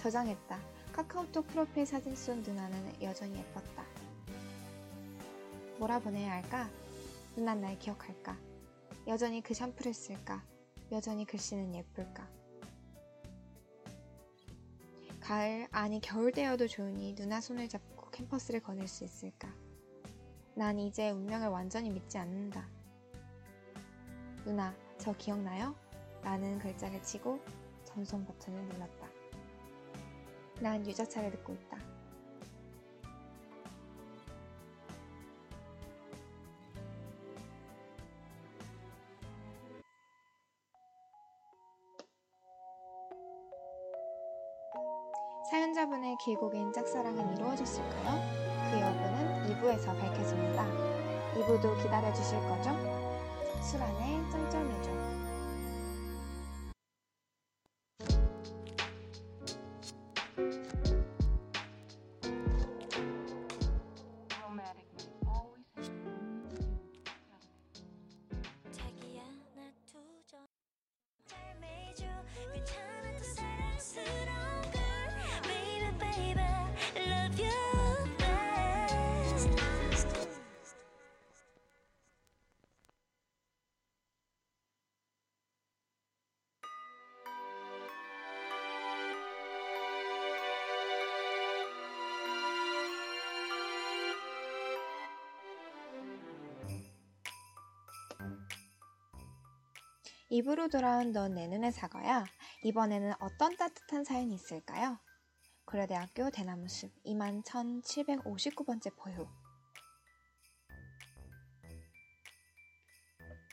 저장했다. 0.00 0.58
카카오톡 0.92 1.46
프로필 1.48 1.84
사진 1.84 2.16
속 2.16 2.38
누나는 2.38 3.02
여전히 3.02 3.38
예뻤다. 3.38 3.84
뭐라 5.78 5.98
보내야 5.98 6.32
할까? 6.32 6.70
누난 7.36 7.60
날 7.60 7.78
기억할까? 7.78 8.53
여전히 9.06 9.42
그 9.42 9.52
샴푸를 9.52 9.92
쓸까? 9.92 10.42
여전히 10.90 11.26
글씨는 11.26 11.74
예쁠까? 11.74 12.26
가을, 15.20 15.68
아니 15.72 16.00
겨울 16.00 16.32
되어도 16.32 16.66
좋으니 16.66 17.14
누나 17.14 17.40
손을 17.40 17.68
잡고 17.68 18.10
캠퍼스를 18.10 18.60
거닐 18.60 18.88
수 18.88 19.04
있을까? 19.04 19.54
난 20.54 20.78
이제 20.78 21.10
운명을 21.10 21.48
완전히 21.48 21.90
믿지 21.90 22.16
않는다. 22.16 22.66
누나, 24.46 24.74
저 24.96 25.12
기억나요? 25.12 25.74
라는 26.22 26.58
글자를 26.58 27.02
치고 27.02 27.40
전송 27.84 28.24
버튼을 28.24 28.62
눌렀다. 28.68 29.08
난 30.60 30.86
유자차를 30.86 31.30
듣고 31.30 31.52
있다. 31.52 31.93
사연자분의 45.44 46.16
길고 46.16 46.48
긴 46.48 46.72
짝사랑은 46.72 47.36
이루어졌을까요? 47.36 48.18
그 48.70 48.80
여부는 48.80 49.60
2부에서 49.60 49.86
밝혀집니다. 50.00 50.66
2부도 51.34 51.82
기다려주실 51.82 52.38
거죠? 52.40 52.70
술 53.62 53.82
안에 53.82 54.22
쩔쩔매죠. 54.30 55.13
입으로 100.34 100.66
돌아온 100.66 101.12
넌 101.12 101.34
내 101.34 101.46
눈의 101.46 101.70
사과야. 101.70 102.24
이번에는 102.64 103.12
어떤 103.20 103.56
따뜻한 103.56 104.02
사연이 104.02 104.34
있을까요? 104.34 104.98
고려대학교 105.64 106.28
대나무숲 106.30 106.90
21,759번째 107.04 108.96
포효. 108.96 109.28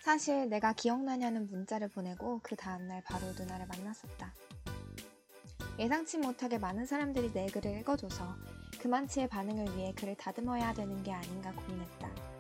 사실 0.04 0.50
내가 0.50 0.74
기억나냐는 0.74 1.48
문자를 1.52 1.88
보내고 1.88 2.40
그 2.42 2.56
다음날 2.56 3.04
바로 3.04 3.28
누나를 3.34 3.68
만났었다. 3.68 4.34
예상치 5.78 6.18
못하게 6.18 6.58
많은 6.58 6.88
사람들이 6.88 7.32
내 7.32 7.46
글을 7.46 7.78
읽어줘서 7.82 8.36
그만치의 8.80 9.28
반응을 9.28 9.78
위해 9.78 9.94
글을 9.94 10.16
다듬어야 10.16 10.74
되는 10.74 11.04
게 11.04 11.14
아닌가 11.14 11.54
고민했다. 11.54 12.31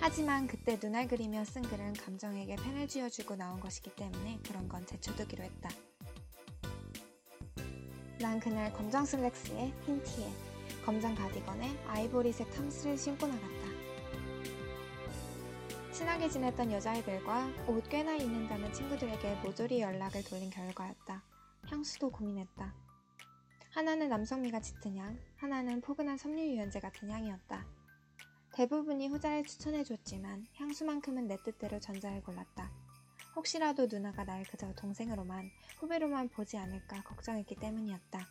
하지만 0.00 0.46
그때 0.46 0.78
눈알 0.80 1.08
그리며 1.08 1.44
쓴 1.44 1.62
글은 1.62 1.94
감정에게 1.94 2.56
펜을 2.56 2.86
쥐어주고 2.86 3.36
나온 3.36 3.58
것이기 3.60 3.94
때문에 3.96 4.38
그런 4.46 4.68
건 4.68 4.86
제쳐두기로 4.86 5.42
했다. 5.42 5.70
난 8.20 8.38
그날 8.40 8.72
검정 8.72 9.04
슬랙스에 9.04 9.72
흰 9.84 10.02
티에 10.02 10.28
검정 10.84 11.14
가디건에 11.14 11.84
아이보리색 11.86 12.50
탐스를 12.50 12.96
신고 12.96 13.26
나갔다. 13.26 13.68
친하게 15.92 16.28
지냈던 16.28 16.72
여자애들과 16.72 17.48
옷 17.66 17.88
꽤나 17.88 18.14
입는다는 18.14 18.72
친구들에게 18.72 19.34
모조리 19.42 19.80
연락을 19.80 20.22
돌린 20.24 20.48
결과였다. 20.48 21.22
향수도 21.66 22.10
고민했다. 22.10 22.72
하나는 23.70 24.08
남성미가 24.08 24.60
짙은 24.60 24.96
향, 24.96 25.18
하나는 25.36 25.80
포근한 25.80 26.16
섬유유연제 26.16 26.80
같은 26.80 27.10
향이었다. 27.10 27.77
대부분이 28.52 29.08
후자를 29.08 29.44
추천해줬지만 29.44 30.46
향수만큼은 30.54 31.26
내 31.26 31.36
뜻대로 31.42 31.78
전자를 31.78 32.22
골랐다. 32.22 32.70
혹시라도 33.36 33.86
누나가 33.86 34.24
날 34.24 34.42
그저 34.44 34.74
동생으로만 34.74 35.50
후배로만 35.78 36.28
보지 36.28 36.56
않을까 36.56 37.02
걱정했기 37.04 37.54
때문이었다. 37.56 38.26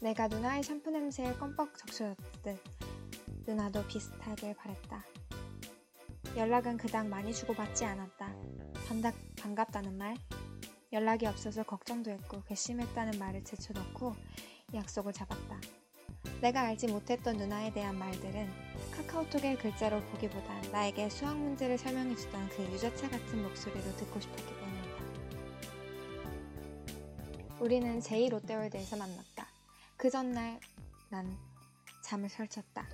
내가 0.00 0.28
누나의 0.28 0.62
샴푸 0.62 0.90
냄새에 0.90 1.32
껌뻑 1.34 1.76
적셔졌듯 1.78 2.62
누나도 3.46 3.86
비슷하길 3.88 4.54
바랬다. 4.54 5.04
연락은 6.36 6.76
그닥 6.76 7.08
많이 7.08 7.32
주고받지 7.32 7.84
않았다. 7.86 8.36
반갑, 8.88 9.14
반갑다는 9.40 9.96
말, 9.96 10.14
연락이 10.92 11.26
없어서 11.26 11.62
걱정도 11.62 12.10
했고 12.10 12.42
괘씸했다는 12.44 13.18
말을 13.18 13.42
제쳐놓고 13.42 14.14
약속을 14.74 15.12
잡았다. 15.12 15.60
내가 16.40 16.62
알지 16.62 16.88
못했던 16.88 17.36
누나에 17.36 17.72
대한 17.72 17.96
말들은 17.98 18.50
카카오톡의 18.92 19.58
글자로 19.58 20.00
보기보단 20.02 20.70
나에게 20.70 21.08
수학 21.08 21.36
문제를 21.36 21.78
설명해주던 21.78 22.48
그 22.50 22.62
유자차 22.72 23.08
같은 23.08 23.42
목소리로 23.42 23.96
듣고 23.96 24.20
싶었기 24.20 24.44
때문이다. 24.44 24.96
우리는 27.60 28.00
제2 28.00 28.30
롯데월드에서 28.30 28.96
만났다. 28.96 29.48
그 29.96 30.10
전날 30.10 30.60
난 31.08 31.36
잠을 32.02 32.28
설쳤다. 32.28 32.86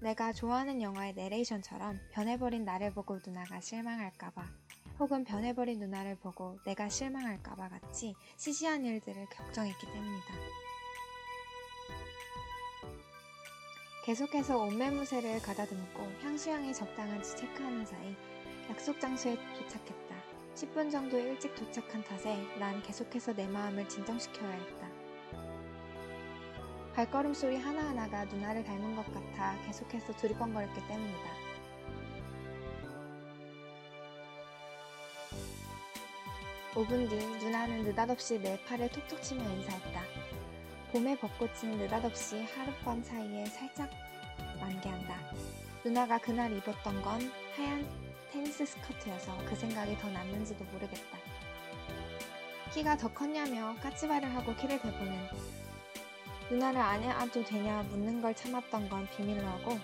내가 0.00 0.32
좋아하는 0.32 0.82
영화의 0.82 1.14
내레이션처럼 1.14 1.98
변해버린 2.12 2.64
나를 2.64 2.92
보고 2.92 3.18
누나가 3.26 3.60
실망할까봐 3.60 4.44
혹은 5.00 5.24
변해버린 5.24 5.80
누나를 5.80 6.16
보고 6.16 6.58
내가 6.64 6.88
실망할까봐 6.88 7.68
같이 7.68 8.14
시시한 8.36 8.84
일들을 8.84 9.26
걱정했기 9.26 9.86
때문이다. 9.86 10.34
계속해서 14.04 14.58
옷매무새를 14.58 15.40
가다듬고 15.40 16.02
향수향이 16.20 16.74
적당한지 16.74 17.38
체크하는 17.38 17.86
사이 17.86 18.14
약속 18.68 19.00
장소에 19.00 19.34
도착했다. 19.56 20.14
10분 20.54 20.92
정도 20.92 21.18
일찍 21.18 21.54
도착한 21.54 22.04
탓에 22.04 22.36
난 22.58 22.82
계속해서 22.82 23.32
내 23.32 23.46
마음을 23.46 23.88
진정시켜야 23.88 24.50
했다. 24.50 24.90
발걸음 26.94 27.32
소리 27.32 27.56
하나하나가 27.56 28.26
누나를 28.26 28.62
닮은 28.62 28.94
것 28.94 29.06
같아 29.06 29.58
계속해서 29.64 30.14
두리번거렸기 30.16 30.86
때문이다. 30.86 31.30
오분뒤 36.76 37.16
누나는 37.42 37.84
느닷없이 37.84 38.38
내 38.38 38.62
팔을 38.64 38.90
톡톡 38.90 39.22
치며 39.22 39.42
인사했다. 39.44 40.23
봄의 40.94 41.18
벚꽃은 41.18 41.76
느닷없이 41.76 42.44
하룻밤 42.44 43.02
사이에 43.02 43.46
살짝 43.46 43.90
만개한다. 44.60 45.18
누나가 45.84 46.18
그날 46.18 46.52
입었던 46.52 47.02
건 47.02 47.32
하얀 47.56 47.84
테니스 48.30 48.64
스커트여서 48.64 49.36
그 49.44 49.56
생각이 49.56 49.98
더 49.98 50.08
났는지도 50.08 50.62
모르겠다. 50.66 51.18
키가 52.72 52.96
더 52.96 53.12
컸냐며 53.12 53.74
까치발을 53.80 54.32
하고 54.36 54.54
키를 54.54 54.80
대보는 54.80 55.28
누나를 56.52 56.80
안 56.80 57.02
해도 57.02 57.42
되냐 57.42 57.82
묻는 57.82 58.22
걸 58.22 58.32
참았던 58.32 58.88
건 58.88 59.08
비밀로 59.16 59.44
하고 59.44 59.76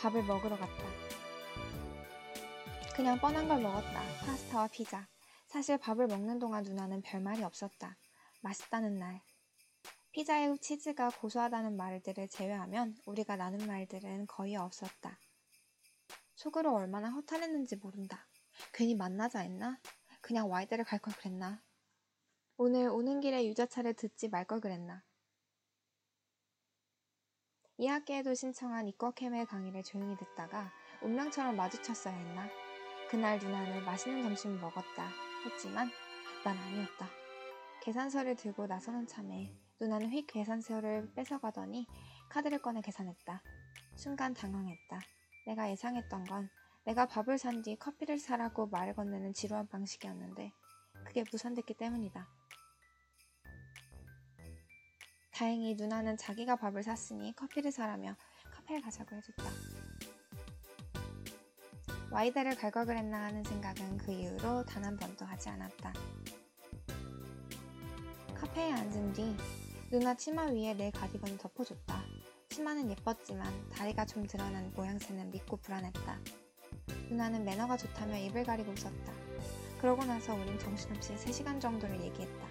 밥을 0.00 0.22
먹으러 0.22 0.56
갔다. 0.56 0.82
그냥 2.96 3.18
뻔한 3.18 3.46
걸 3.46 3.60
먹었다. 3.60 4.00
파스타와 4.24 4.66
피자. 4.68 5.06
사실 5.46 5.76
밥을 5.76 6.06
먹는 6.06 6.38
동안 6.38 6.62
누나는 6.62 7.02
별말이 7.02 7.44
없었다. 7.44 7.98
맛있다는 8.40 8.98
말. 8.98 9.20
피자의 10.14 10.56
치즈가 10.60 11.10
고소하다는 11.10 11.76
말들을 11.76 12.28
제외하면 12.28 12.96
우리가 13.04 13.34
나눈 13.34 13.66
말들은 13.66 14.28
거의 14.28 14.54
없었다. 14.54 15.18
속으로 16.36 16.72
얼마나 16.72 17.10
허탈했는지 17.10 17.74
모른다. 17.74 18.28
괜히 18.72 18.94
만나자 18.94 19.40
했나? 19.40 19.80
그냥 20.20 20.48
Y대를 20.48 20.84
갈 20.84 21.00
걸 21.00 21.12
그랬나? 21.14 21.60
오늘 22.56 22.90
오는 22.90 23.20
길에 23.20 23.44
유자차를 23.48 23.94
듣지 23.94 24.28
말 24.28 24.46
걸 24.46 24.60
그랬나? 24.60 25.02
이 27.78 27.88
학기에도 27.88 28.34
신청한 28.34 28.86
이과캠의 28.86 29.46
강의를 29.46 29.82
조용히 29.82 30.16
듣다가 30.16 30.72
운명처럼 31.02 31.56
마주쳤어야 31.56 32.14
했나? 32.14 32.48
그날 33.10 33.40
누나는 33.40 33.84
맛있는 33.84 34.22
점심을 34.22 34.60
먹었다 34.60 35.10
했지만 35.44 35.90
난 36.44 36.56
아니었다. 36.56 37.08
계산서를 37.82 38.36
들고 38.36 38.68
나서는 38.68 39.08
참에 39.08 39.63
누나는 39.80 40.10
휙 40.10 40.26
계산서를 40.26 41.12
뺏어가더니 41.14 41.86
카드를 42.30 42.60
꺼내 42.62 42.80
계산했다. 42.80 43.42
순간 43.96 44.34
당황했다. 44.34 45.00
내가 45.46 45.70
예상했던 45.70 46.24
건 46.24 46.48
내가 46.84 47.06
밥을 47.06 47.38
산 47.38 47.62
뒤 47.62 47.76
커피를 47.76 48.18
사라고 48.18 48.66
말을 48.66 48.94
건네는 48.94 49.32
지루한 49.34 49.68
방식이었는데 49.68 50.52
그게 51.04 51.24
무산됐기 51.30 51.74
때문이다. 51.74 52.28
다행히 55.32 55.74
누나는 55.74 56.16
자기가 56.16 56.56
밥을 56.56 56.82
샀으니 56.82 57.34
커피를 57.34 57.72
사라며 57.72 58.14
카페를 58.52 58.82
가자고 58.82 59.16
해줬다. 59.16 59.44
Y대를 62.12 62.54
갈걸 62.54 62.86
그랬나 62.86 63.24
하는 63.24 63.42
생각은 63.42 63.96
그 63.98 64.12
이후로 64.12 64.64
단 64.66 64.84
한 64.84 64.96
번도 64.96 65.24
하지 65.24 65.48
않았다. 65.48 65.92
카페에 68.36 68.72
앉은 68.72 69.12
뒤 69.14 69.36
누나 69.94 70.12
치마 70.12 70.46
위에 70.46 70.74
내 70.74 70.90
가디건을 70.90 71.38
덮어줬다. 71.38 72.02
치마는 72.48 72.90
예뻤지만 72.90 73.70
다리가 73.70 74.04
좀 74.06 74.26
드러난 74.26 74.72
모양새는 74.74 75.30
밉고 75.30 75.56
불안했다. 75.58 76.18
누나는 77.10 77.44
매너가 77.44 77.76
좋다며 77.76 78.18
입을 78.18 78.42
가리고 78.42 78.72
웃었다. 78.72 79.12
그러고 79.80 80.04
나서 80.04 80.34
우린 80.34 80.58
정신없이 80.58 81.14
3시간 81.14 81.60
정도를 81.60 82.00
얘기했다. 82.00 82.48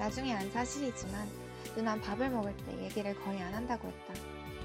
나중에 0.00 0.32
안 0.32 0.50
사실이지만 0.50 1.28
누난 1.76 2.00
밥을 2.00 2.28
먹을 2.28 2.56
때 2.56 2.76
얘기를 2.82 3.14
거의 3.22 3.40
안 3.40 3.54
한다고 3.54 3.86
했다. 3.86 4.14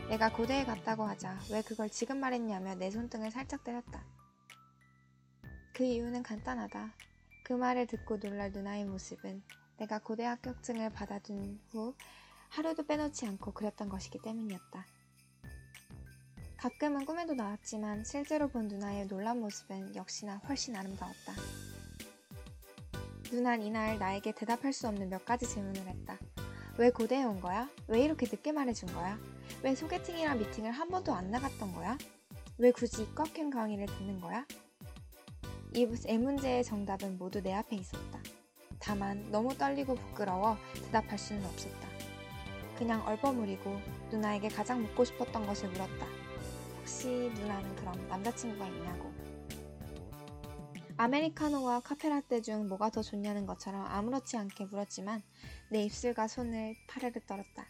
내가 0.10 0.34
고대에 0.34 0.66
갔다고 0.66 1.04
하자 1.04 1.38
왜 1.52 1.62
그걸 1.62 1.92
지금 1.92 2.18
말했냐며 2.20 2.74
내 2.74 2.90
손등을 2.90 3.30
살짝 3.30 3.64
때렸다. 3.64 4.04
그 5.76 5.84
이유는 5.84 6.24
간단하다. 6.24 6.92
그 7.44 7.54
말을 7.54 7.86
듣고 7.86 8.20
놀랄 8.20 8.52
누나의 8.52 8.86
모습은 8.86 9.44
내가 9.78 10.00
고대 10.00 10.24
합격증을 10.24 10.92
받아둔 10.92 11.60
후 11.72 11.96
하루도 12.50 12.86
빼놓지 12.86 13.26
않고 13.26 13.54
그렸던 13.54 13.90
것이기 13.90 14.20
때문이었다. 14.22 14.86
가끔은 16.58 17.06
꿈에도 17.06 17.34
나왔지만 17.34 18.06
실제로 18.06 18.48
본 18.48 18.70
누나의 18.70 19.08
놀란 19.08 19.42
모습은 19.42 19.96
역시나 19.96 20.38
훨씬 20.48 20.76
아름다웠다. 20.76 21.34
누난 23.32 23.62
이날 23.62 24.00
나에게 24.00 24.32
대답할 24.32 24.72
수 24.72 24.88
없는 24.88 25.10
몇 25.10 25.26
가지 25.26 25.46
질문을 25.46 25.88
했다. 25.88 26.18
왜 26.78 26.90
고대에 26.90 27.24
온 27.24 27.42
거야? 27.42 27.70
왜 27.88 28.04
이렇게 28.04 28.28
늦게 28.28 28.52
말해준 28.52 28.94
거야? 28.94 29.20
왜 29.62 29.76
소개팅이랑 29.76 30.40
미팅을 30.40 30.72
한 30.72 30.88
번도 30.88 31.14
안 31.14 31.30
나갔던 31.32 31.74
거야? 31.74 31.98
왜 32.58 32.72
굳이 32.72 33.04
이과캠 33.04 33.50
강의를 33.50 33.88
듣는 33.88 34.22
거야? 34.22 34.46
이 35.74 35.86
문제의 35.86 36.64
정답은 36.64 37.18
모두 37.18 37.42
내 37.42 37.52
앞에 37.54 37.76
있었다. 37.76 38.23
다만 38.84 39.32
너무 39.32 39.58
떨리고 39.58 39.96
부끄러워 39.96 40.58
대답할 40.74 41.18
수는 41.18 41.46
없었다. 41.46 41.88
그냥 42.78 43.02
얼버무리고 43.08 43.80
누나에게 44.12 44.50
가장 44.50 44.82
묻고 44.82 45.06
싶었던 45.06 45.48
것을 45.48 45.70
물었다. 45.70 46.06
혹시 46.80 47.32
누나는 47.34 47.76
그럼 47.78 48.08
남자친구가 48.10 48.68
있냐고. 48.68 49.14
아메리카노와 50.98 51.80
카페라떼 51.80 52.42
중 52.42 52.68
뭐가 52.68 52.90
더 52.90 53.02
좋냐는 53.02 53.46
것처럼 53.46 53.86
아무렇지 53.86 54.36
않게 54.36 54.66
물었지만 54.66 55.24
내 55.72 55.84
입술과 55.84 56.28
손을 56.28 56.76
파르르 56.88 57.22
떨었다. 57.26 57.66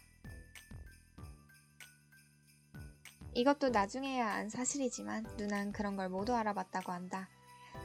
이것도 3.34 3.68
나중에야 3.68 4.28
안 4.28 4.48
사실이지만 4.48 5.26
누난 5.36 5.70
그런 5.72 5.96
걸 5.96 6.08
모두 6.08 6.34
알아봤다고 6.34 6.90
한다. 6.92 7.28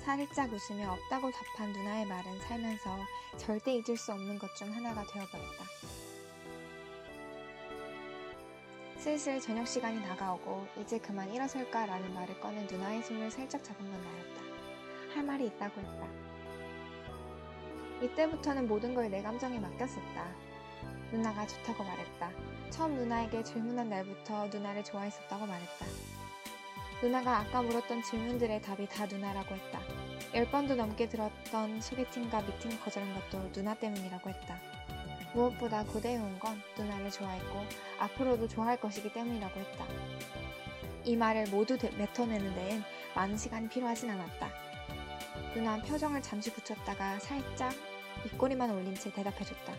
살짝 0.03 0.49
웃으며 0.51 0.91
없다고 0.93 1.29
답한 1.31 1.71
누나의 1.71 2.05
말은 2.05 2.39
살면서 2.41 2.97
절대 3.37 3.73
잊을 3.75 3.97
수 3.97 4.11
없는 4.13 4.39
것 4.39 4.53
중 4.55 4.73
하나가 4.73 5.03
되어버렸다. 5.03 5.65
슬슬 8.97 9.39
저녁 9.39 9.67
시간이 9.67 10.01
다가오고 10.03 10.67
이제 10.81 10.97
그만 10.99 11.31
일어설까라는 11.33 12.13
말을 12.13 12.39
꺼낸 12.39 12.67
누나의 12.67 13.03
손을 13.03 13.31
살짝 13.31 13.63
잡은 13.63 13.79
건 13.89 14.01
나였다. 14.01 14.41
할 15.15 15.23
말이 15.23 15.45
있다고 15.47 15.79
했다. 15.81 16.07
이때부터는 18.01 18.67
모든 18.67 18.93
걸 18.95 19.09
내 19.09 19.21
감정에 19.21 19.59
맡겼었다. 19.59 20.27
누나가 21.11 21.45
좋다고 21.47 21.83
말했다. 21.83 22.31
처음 22.69 22.95
누나에게 22.95 23.43
질문한 23.43 23.89
날부터 23.89 24.47
누나를 24.47 24.83
좋아했었다고 24.83 25.45
말했다. 25.45 25.85
누나가 27.01 27.37
아까 27.37 27.61
물었던 27.61 28.03
질문들의 28.03 28.61
답이 28.61 28.87
다 28.89 29.05
누나라고 29.05 29.55
했다. 29.55 29.79
열 30.33 30.45
번도 30.51 30.75
넘게 30.75 31.07
들었던 31.07 31.79
소개팅과 31.79 32.41
미팅을 32.41 32.79
거절한 32.81 33.13
것도 33.13 33.51
누나 33.53 33.73
때문이라고 33.73 34.29
했다. 34.29 34.59
무엇보다 35.33 35.85
고대에 35.85 36.17
온건 36.17 36.61
누나를 36.77 37.09
좋아했고 37.09 37.65
앞으로도 37.99 38.49
좋아할 38.49 38.77
것이기 38.81 39.13
때문이라고 39.13 39.59
했다. 39.61 39.85
이 41.05 41.15
말을 41.15 41.45
모두 41.51 41.77
뱉어내는 41.77 42.53
데엔 42.55 42.83
많은 43.15 43.37
시간이 43.37 43.69
필요하진 43.69 44.09
않았다. 44.09 44.49
누나는 45.55 45.85
표정을 45.85 46.21
잠시 46.21 46.51
붙였다가 46.51 47.19
살짝 47.19 47.73
입꼬리만 48.25 48.69
올린 48.71 48.93
채 48.93 49.09
대답해줬다. 49.13 49.73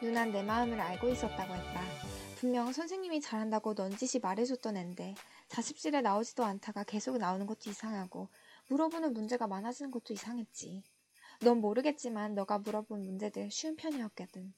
누난 0.00 0.32
내 0.32 0.42
마음을 0.42 0.80
알고 0.80 1.10
있었다고 1.10 1.54
했다. 1.54 2.09
분명 2.40 2.72
선생님이 2.72 3.20
잘한다고 3.20 3.74
넌지시 3.74 4.20
말해줬던 4.20 4.74
앤데 4.74 5.14
자습실에 5.48 6.00
나오지도 6.00 6.42
않다가 6.42 6.84
계속 6.84 7.18
나오는 7.18 7.44
것도 7.44 7.68
이상하고 7.68 8.28
물어보는 8.68 9.12
문제가 9.12 9.46
많아지는 9.46 9.90
것도 9.90 10.14
이상했지. 10.14 10.82
넌 11.42 11.60
모르겠지만 11.60 12.34
너가 12.34 12.58
물어본 12.58 13.02
문제들 13.02 13.50
쉬운 13.50 13.76
편이었거든. 13.76 14.54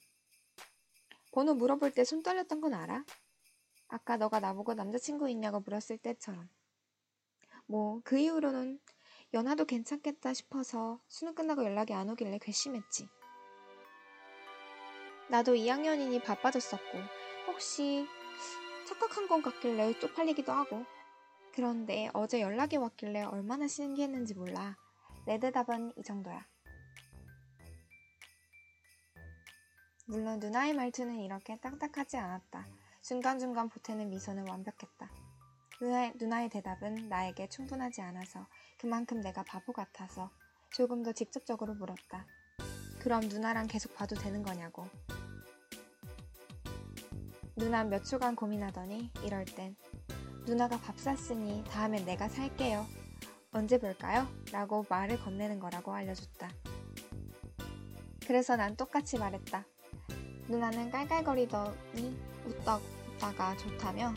번호 1.33 1.55
물어볼 1.55 1.91
때 1.91 2.05
손 2.05 2.23
떨렸던 2.23 2.61
건 2.61 2.73
알아? 2.73 3.05
아까 3.89 4.17
너가 4.17 4.39
나보고 4.39 4.75
남자친구 4.75 5.29
있냐고 5.31 5.59
물었을 5.59 5.99
때처럼. 5.99 6.49
뭐, 7.67 8.01
그 8.05 8.17
이후로는 8.17 8.79
연하도 9.35 9.65
괜찮겠다 9.65 10.35
싶어서 10.35 11.01
수능 11.09 11.35
끝나고 11.35 11.65
연락이 11.65 11.95
안 11.95 12.09
오길래 12.11 12.39
괘씸했지. 12.39 13.09
나도 15.29 15.55
2학년이니 15.55 16.23
바빠졌었고, 16.23 17.22
혹시 17.47 18.07
착각한 18.89 19.29
건 19.29 19.43
같길래 19.43 19.99
쪽팔리기도 19.99 20.53
하고. 20.53 20.85
그런데 21.55 22.11
어제 22.15 22.41
연락이 22.41 22.77
왔길래 22.77 23.23
얼마나 23.23 23.67
신기했는지 23.67 24.35
몰라. 24.35 24.77
내 25.27 25.39
대답은 25.39 25.93
이 25.97 26.03
정도야. 26.03 26.47
물론 30.07 30.41
누나의 30.41 30.75
말투는 30.75 31.21
이렇게 31.21 31.57
딱딱하지 31.59 32.17
않았다. 32.17 32.67
중간중간 33.03 33.69
보태는 33.69 34.11
미소는 34.11 34.49
완벽했다. 34.49 35.11
누나의, 35.81 36.13
누나의 36.17 36.49
대답은 36.49 37.09
나에게 37.09 37.49
충분하지 37.49 38.03
않아서 38.03 38.47
그만큼 38.79 39.21
내가 39.21 39.43
바보 39.43 39.73
같아서 39.73 40.31
조금 40.71 41.03
더 41.03 41.13
직접적으로 41.13 41.75
물었다. 41.75 42.27
그럼 43.01 43.21
누나랑 43.23 43.67
계속 43.67 43.95
봐도 43.95 44.15
되는 44.15 44.43
거냐고. 44.43 44.89
누나 47.55 47.85
몇 47.85 48.05
초간 48.05 48.35
고민하더니 48.35 49.11
이럴 49.25 49.45
땐 49.45 49.77
누나가 50.47 50.79
밥 50.79 50.99
샀으니 50.99 51.63
다음엔 51.71 52.05
내가 52.07 52.29
살게요. 52.29 52.87
언제 53.53 53.79
볼까요? 53.79 54.27
라고 54.51 54.87
말을 54.89 55.21
건네는 55.21 55.61
거라고 55.61 55.93
알려줬다. 55.93 56.51
그래서 58.27 58.57
난 58.57 58.75
똑같이 58.77 59.19
말했다. 59.19 59.67
누나는 60.49 60.91
깔깔거리더니 60.91 62.19
웃다, 62.47 62.77
웃다가 62.77 63.57
좋다며 63.59 64.15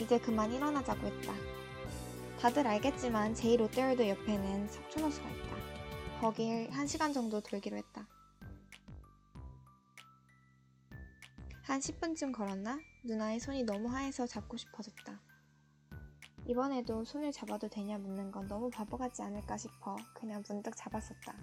이제 0.00 0.18
그만 0.18 0.52
일어나자고 0.52 1.06
했다. 1.06 1.32
다들 2.40 2.66
알겠지만 2.66 3.34
제2 3.34 3.58
롯데월드 3.58 4.08
옆에는 4.08 4.68
석촌호수가 4.68 5.28
있다. 5.28 6.20
거길 6.20 6.70
한 6.72 6.86
시간 6.86 7.12
정도 7.12 7.40
돌기로 7.40 7.76
했다. 7.76 8.06
한 11.68 11.80
10분쯤 11.80 12.32
걸었나? 12.32 12.80
누나의 13.04 13.40
손이 13.40 13.64
너무 13.64 13.88
하해서 13.88 14.26
잡고 14.26 14.56
싶어졌다. 14.56 15.20
이번에도 16.46 17.04
손을 17.04 17.30
잡아도 17.30 17.68
되냐 17.68 17.98
묻는 17.98 18.32
건 18.32 18.48
너무 18.48 18.70
바보 18.70 18.96
같지 18.96 19.20
않을까 19.20 19.58
싶어 19.58 19.94
그냥 20.14 20.42
문득 20.48 20.74
잡았었다. 20.74 21.36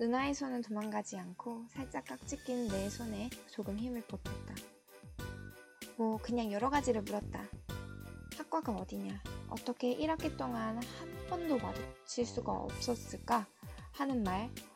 누나의 0.00 0.32
손은 0.32 0.62
도망가지 0.62 1.18
않고 1.18 1.66
살짝 1.68 2.06
깍지 2.06 2.42
낀 2.42 2.68
내 2.68 2.88
손에 2.88 3.28
조금 3.50 3.78
힘을 3.78 4.00
보탰다. 4.06 4.54
뭐 5.98 6.16
그냥 6.22 6.50
여러 6.52 6.70
가지를 6.70 7.02
물었다. 7.02 7.44
학과가 8.38 8.72
어디냐? 8.72 9.22
어떻게 9.50 9.94
1학기 9.98 10.38
동안 10.38 10.78
한 10.78 11.26
번도 11.28 11.58
마주칠 11.58 12.24
수가 12.24 12.50
없었을까? 12.50 13.46
하는 13.92 14.22
말, 14.22 14.50
또 14.54 14.71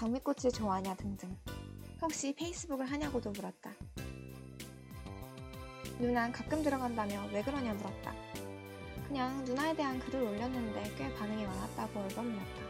장미꽃을 0.00 0.50
좋아하냐 0.54 0.94
등등. 0.94 1.36
혹시 2.00 2.34
페이스북을 2.34 2.86
하냐고도 2.90 3.32
물었다. 3.32 3.70
누난 5.98 6.32
가끔 6.32 6.62
들어간다며 6.62 7.28
왜 7.34 7.42
그러냐 7.42 7.74
물었다. 7.74 8.14
그냥 9.06 9.44
누나에 9.44 9.76
대한 9.76 9.98
글을 9.98 10.22
올렸는데 10.22 10.94
꽤 10.96 11.14
반응이 11.16 11.44
많았다고 11.44 12.00
얼버물었다. 12.00 12.62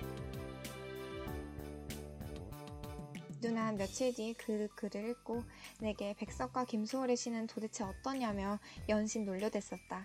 누난 3.41 3.77
며칠 3.77 4.13
뒤 4.13 4.35
그 4.35 4.67
글을 4.75 5.11
읽고 5.11 5.45
내게 5.81 6.15
백석과 6.15 6.65
김수월의 6.65 7.17
시는 7.17 7.47
도대체 7.47 7.85
어떠냐며 7.85 8.59
연신 8.89 9.25
놀려댔었다. 9.25 10.05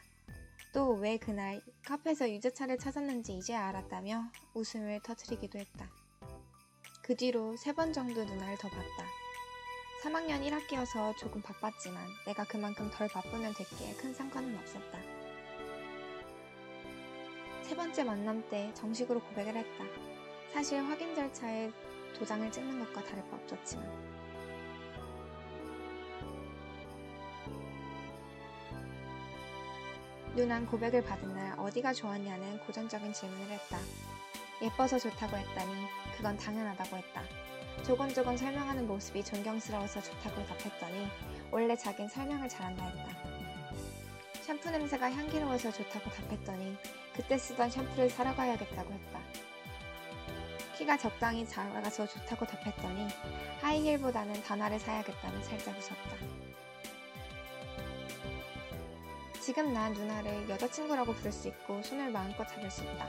또 0.75 0.91
왜 0.99 1.17
그날 1.17 1.59
카페에서 1.83 2.29
유자차를 2.29 2.77
찾았는지 2.77 3.35
이제야 3.35 3.65
알았다며 3.65 4.25
웃음을 4.53 4.99
터뜨리기도 5.01 5.57
했다. 5.57 6.04
그 7.05 7.15
뒤로 7.15 7.55
세 7.55 7.71
번 7.71 7.93
정도 7.93 8.23
누나를 8.23 8.57
더 8.57 8.67
봤다. 8.67 9.05
3학년 10.01 10.41
1학기여서 10.41 11.15
조금 11.17 11.39
바빴지만 11.39 12.03
내가 12.25 12.43
그만큼 12.45 12.89
덜 12.89 13.07
바쁘면 13.07 13.53
됐기에 13.53 13.93
큰 13.93 14.11
상관은 14.11 14.57
없었다. 14.57 14.97
세 17.61 17.75
번째 17.75 18.03
만남 18.05 18.43
때 18.49 18.71
정식으로 18.73 19.19
고백을 19.21 19.55
했다. 19.55 19.83
사실 20.51 20.81
확인 20.81 21.13
절차에 21.13 21.71
도장을 22.17 22.51
찍는 22.51 22.83
것과 22.85 23.03
다를 23.03 23.23
바 23.29 23.35
없었지만. 23.35 23.85
누난 30.35 30.65
고백을 30.65 31.03
받은 31.03 31.35
날 31.35 31.59
어디가 31.59 31.93
좋았냐는 31.93 32.57
고전적인 32.65 33.13
질문을 33.13 33.51
했다. 33.51 33.77
예뻐서 34.61 34.97
좋다고 34.97 35.37
했다니 35.37 35.87
그건 36.15 36.37
당연하다고 36.37 36.97
했다. 36.97 37.23
조곤조곤 37.83 38.37
설명하는 38.37 38.87
모습이 38.87 39.23
존경스러워서 39.23 40.01
좋다고 40.01 40.45
답했더니 40.45 41.07
원래 41.51 41.75
자긴 41.75 42.07
설명을 42.07 42.47
잘한다 42.47 42.85
했다. 42.85 43.35
샴푸 44.41 44.69
냄새가 44.69 45.11
향기로워서 45.11 45.71
좋다고 45.71 46.09
답했더니 46.09 46.77
그때 47.13 47.37
쓰던 47.37 47.69
샴푸를 47.69 48.09
사러 48.09 48.33
가야겠다고 48.35 48.93
했다. 48.93 49.19
키가 50.77 50.97
적당히 50.97 51.47
작아서 51.47 52.05
좋다고 52.05 52.45
답했더니 52.45 53.07
하이힐보다는 53.61 54.43
단화를 54.43 54.79
사야겠다며 54.79 55.41
살짝 55.41 55.77
웃었다. 55.77 56.17
지금 59.41 59.73
난 59.73 59.93
누나를 59.93 60.49
여자친구라고 60.49 61.13
부를 61.13 61.31
수 61.31 61.47
있고 61.47 61.81
손을 61.83 62.09
마음껏 62.09 62.45
잡을 62.47 62.69
수 62.71 62.83
있다. 62.83 63.07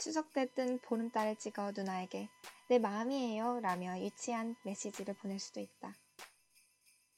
추석 0.00 0.32
때 0.32 0.46
뜬 0.46 0.78
보름달을 0.78 1.36
찍어 1.36 1.72
누나에게 1.72 2.30
내 2.70 2.78
마음이에요 2.78 3.60
라며 3.60 4.00
유치한 4.00 4.56
메시지를 4.64 5.12
보낼 5.12 5.38
수도 5.38 5.60
있다. 5.60 5.94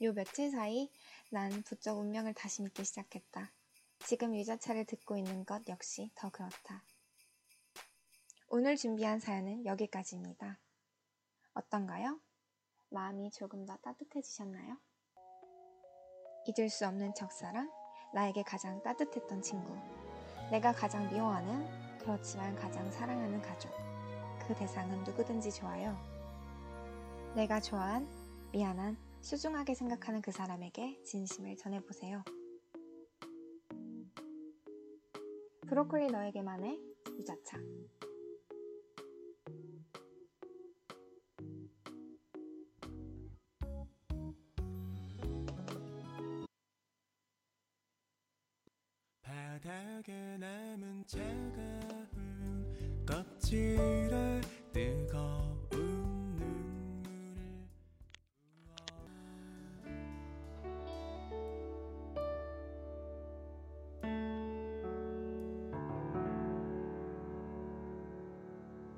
요 0.03 0.13
며칠 0.13 0.51
사이 0.51 0.91
난 1.31 1.63
부쩍 1.63 1.97
운명을 1.97 2.35
다시 2.35 2.61
믿기 2.61 2.83
시작했다. 2.85 3.53
지금 4.01 4.35
유자차를 4.35 4.85
듣고 4.87 5.17
있는 5.17 5.45
것 5.45 5.63
역시 5.69 6.11
더 6.17 6.29
그렇다. 6.31 6.83
오늘 8.49 8.77
준비한 8.77 9.21
사연은 9.21 9.65
여기까지입니다. 9.65 10.59
어떤가요? 11.55 12.19
마음이 12.91 13.31
조금 13.31 13.65
더 13.65 13.77
따뜻해지셨나요? 13.77 14.77
잊을 16.49 16.69
수 16.69 16.85
없는 16.89 17.15
적사랑, 17.15 17.71
나에게 18.13 18.43
가장 18.43 18.83
따뜻했던 18.83 19.41
친구, 19.41 19.73
내가 20.51 20.73
가장 20.73 21.09
미워하는, 21.13 21.82
그렇지만 22.03 22.55
가장 22.57 22.91
사랑하는 22.91 23.41
가족. 23.41 23.71
그 24.47 24.55
대상은 24.55 25.05
누구든지 25.05 25.53
좋아요. 25.53 25.97
내가 27.37 27.61
좋아한, 27.61 28.09
미안한, 28.53 28.97
소중하게 29.21 29.75
생각하는 29.75 30.21
그 30.21 30.33
사람에게 30.33 31.01
진심을 31.05 31.57
전해보세요. 31.57 32.25
브로콜리 35.69 36.09
너에게만의 36.09 36.79
유자차. 37.19 37.59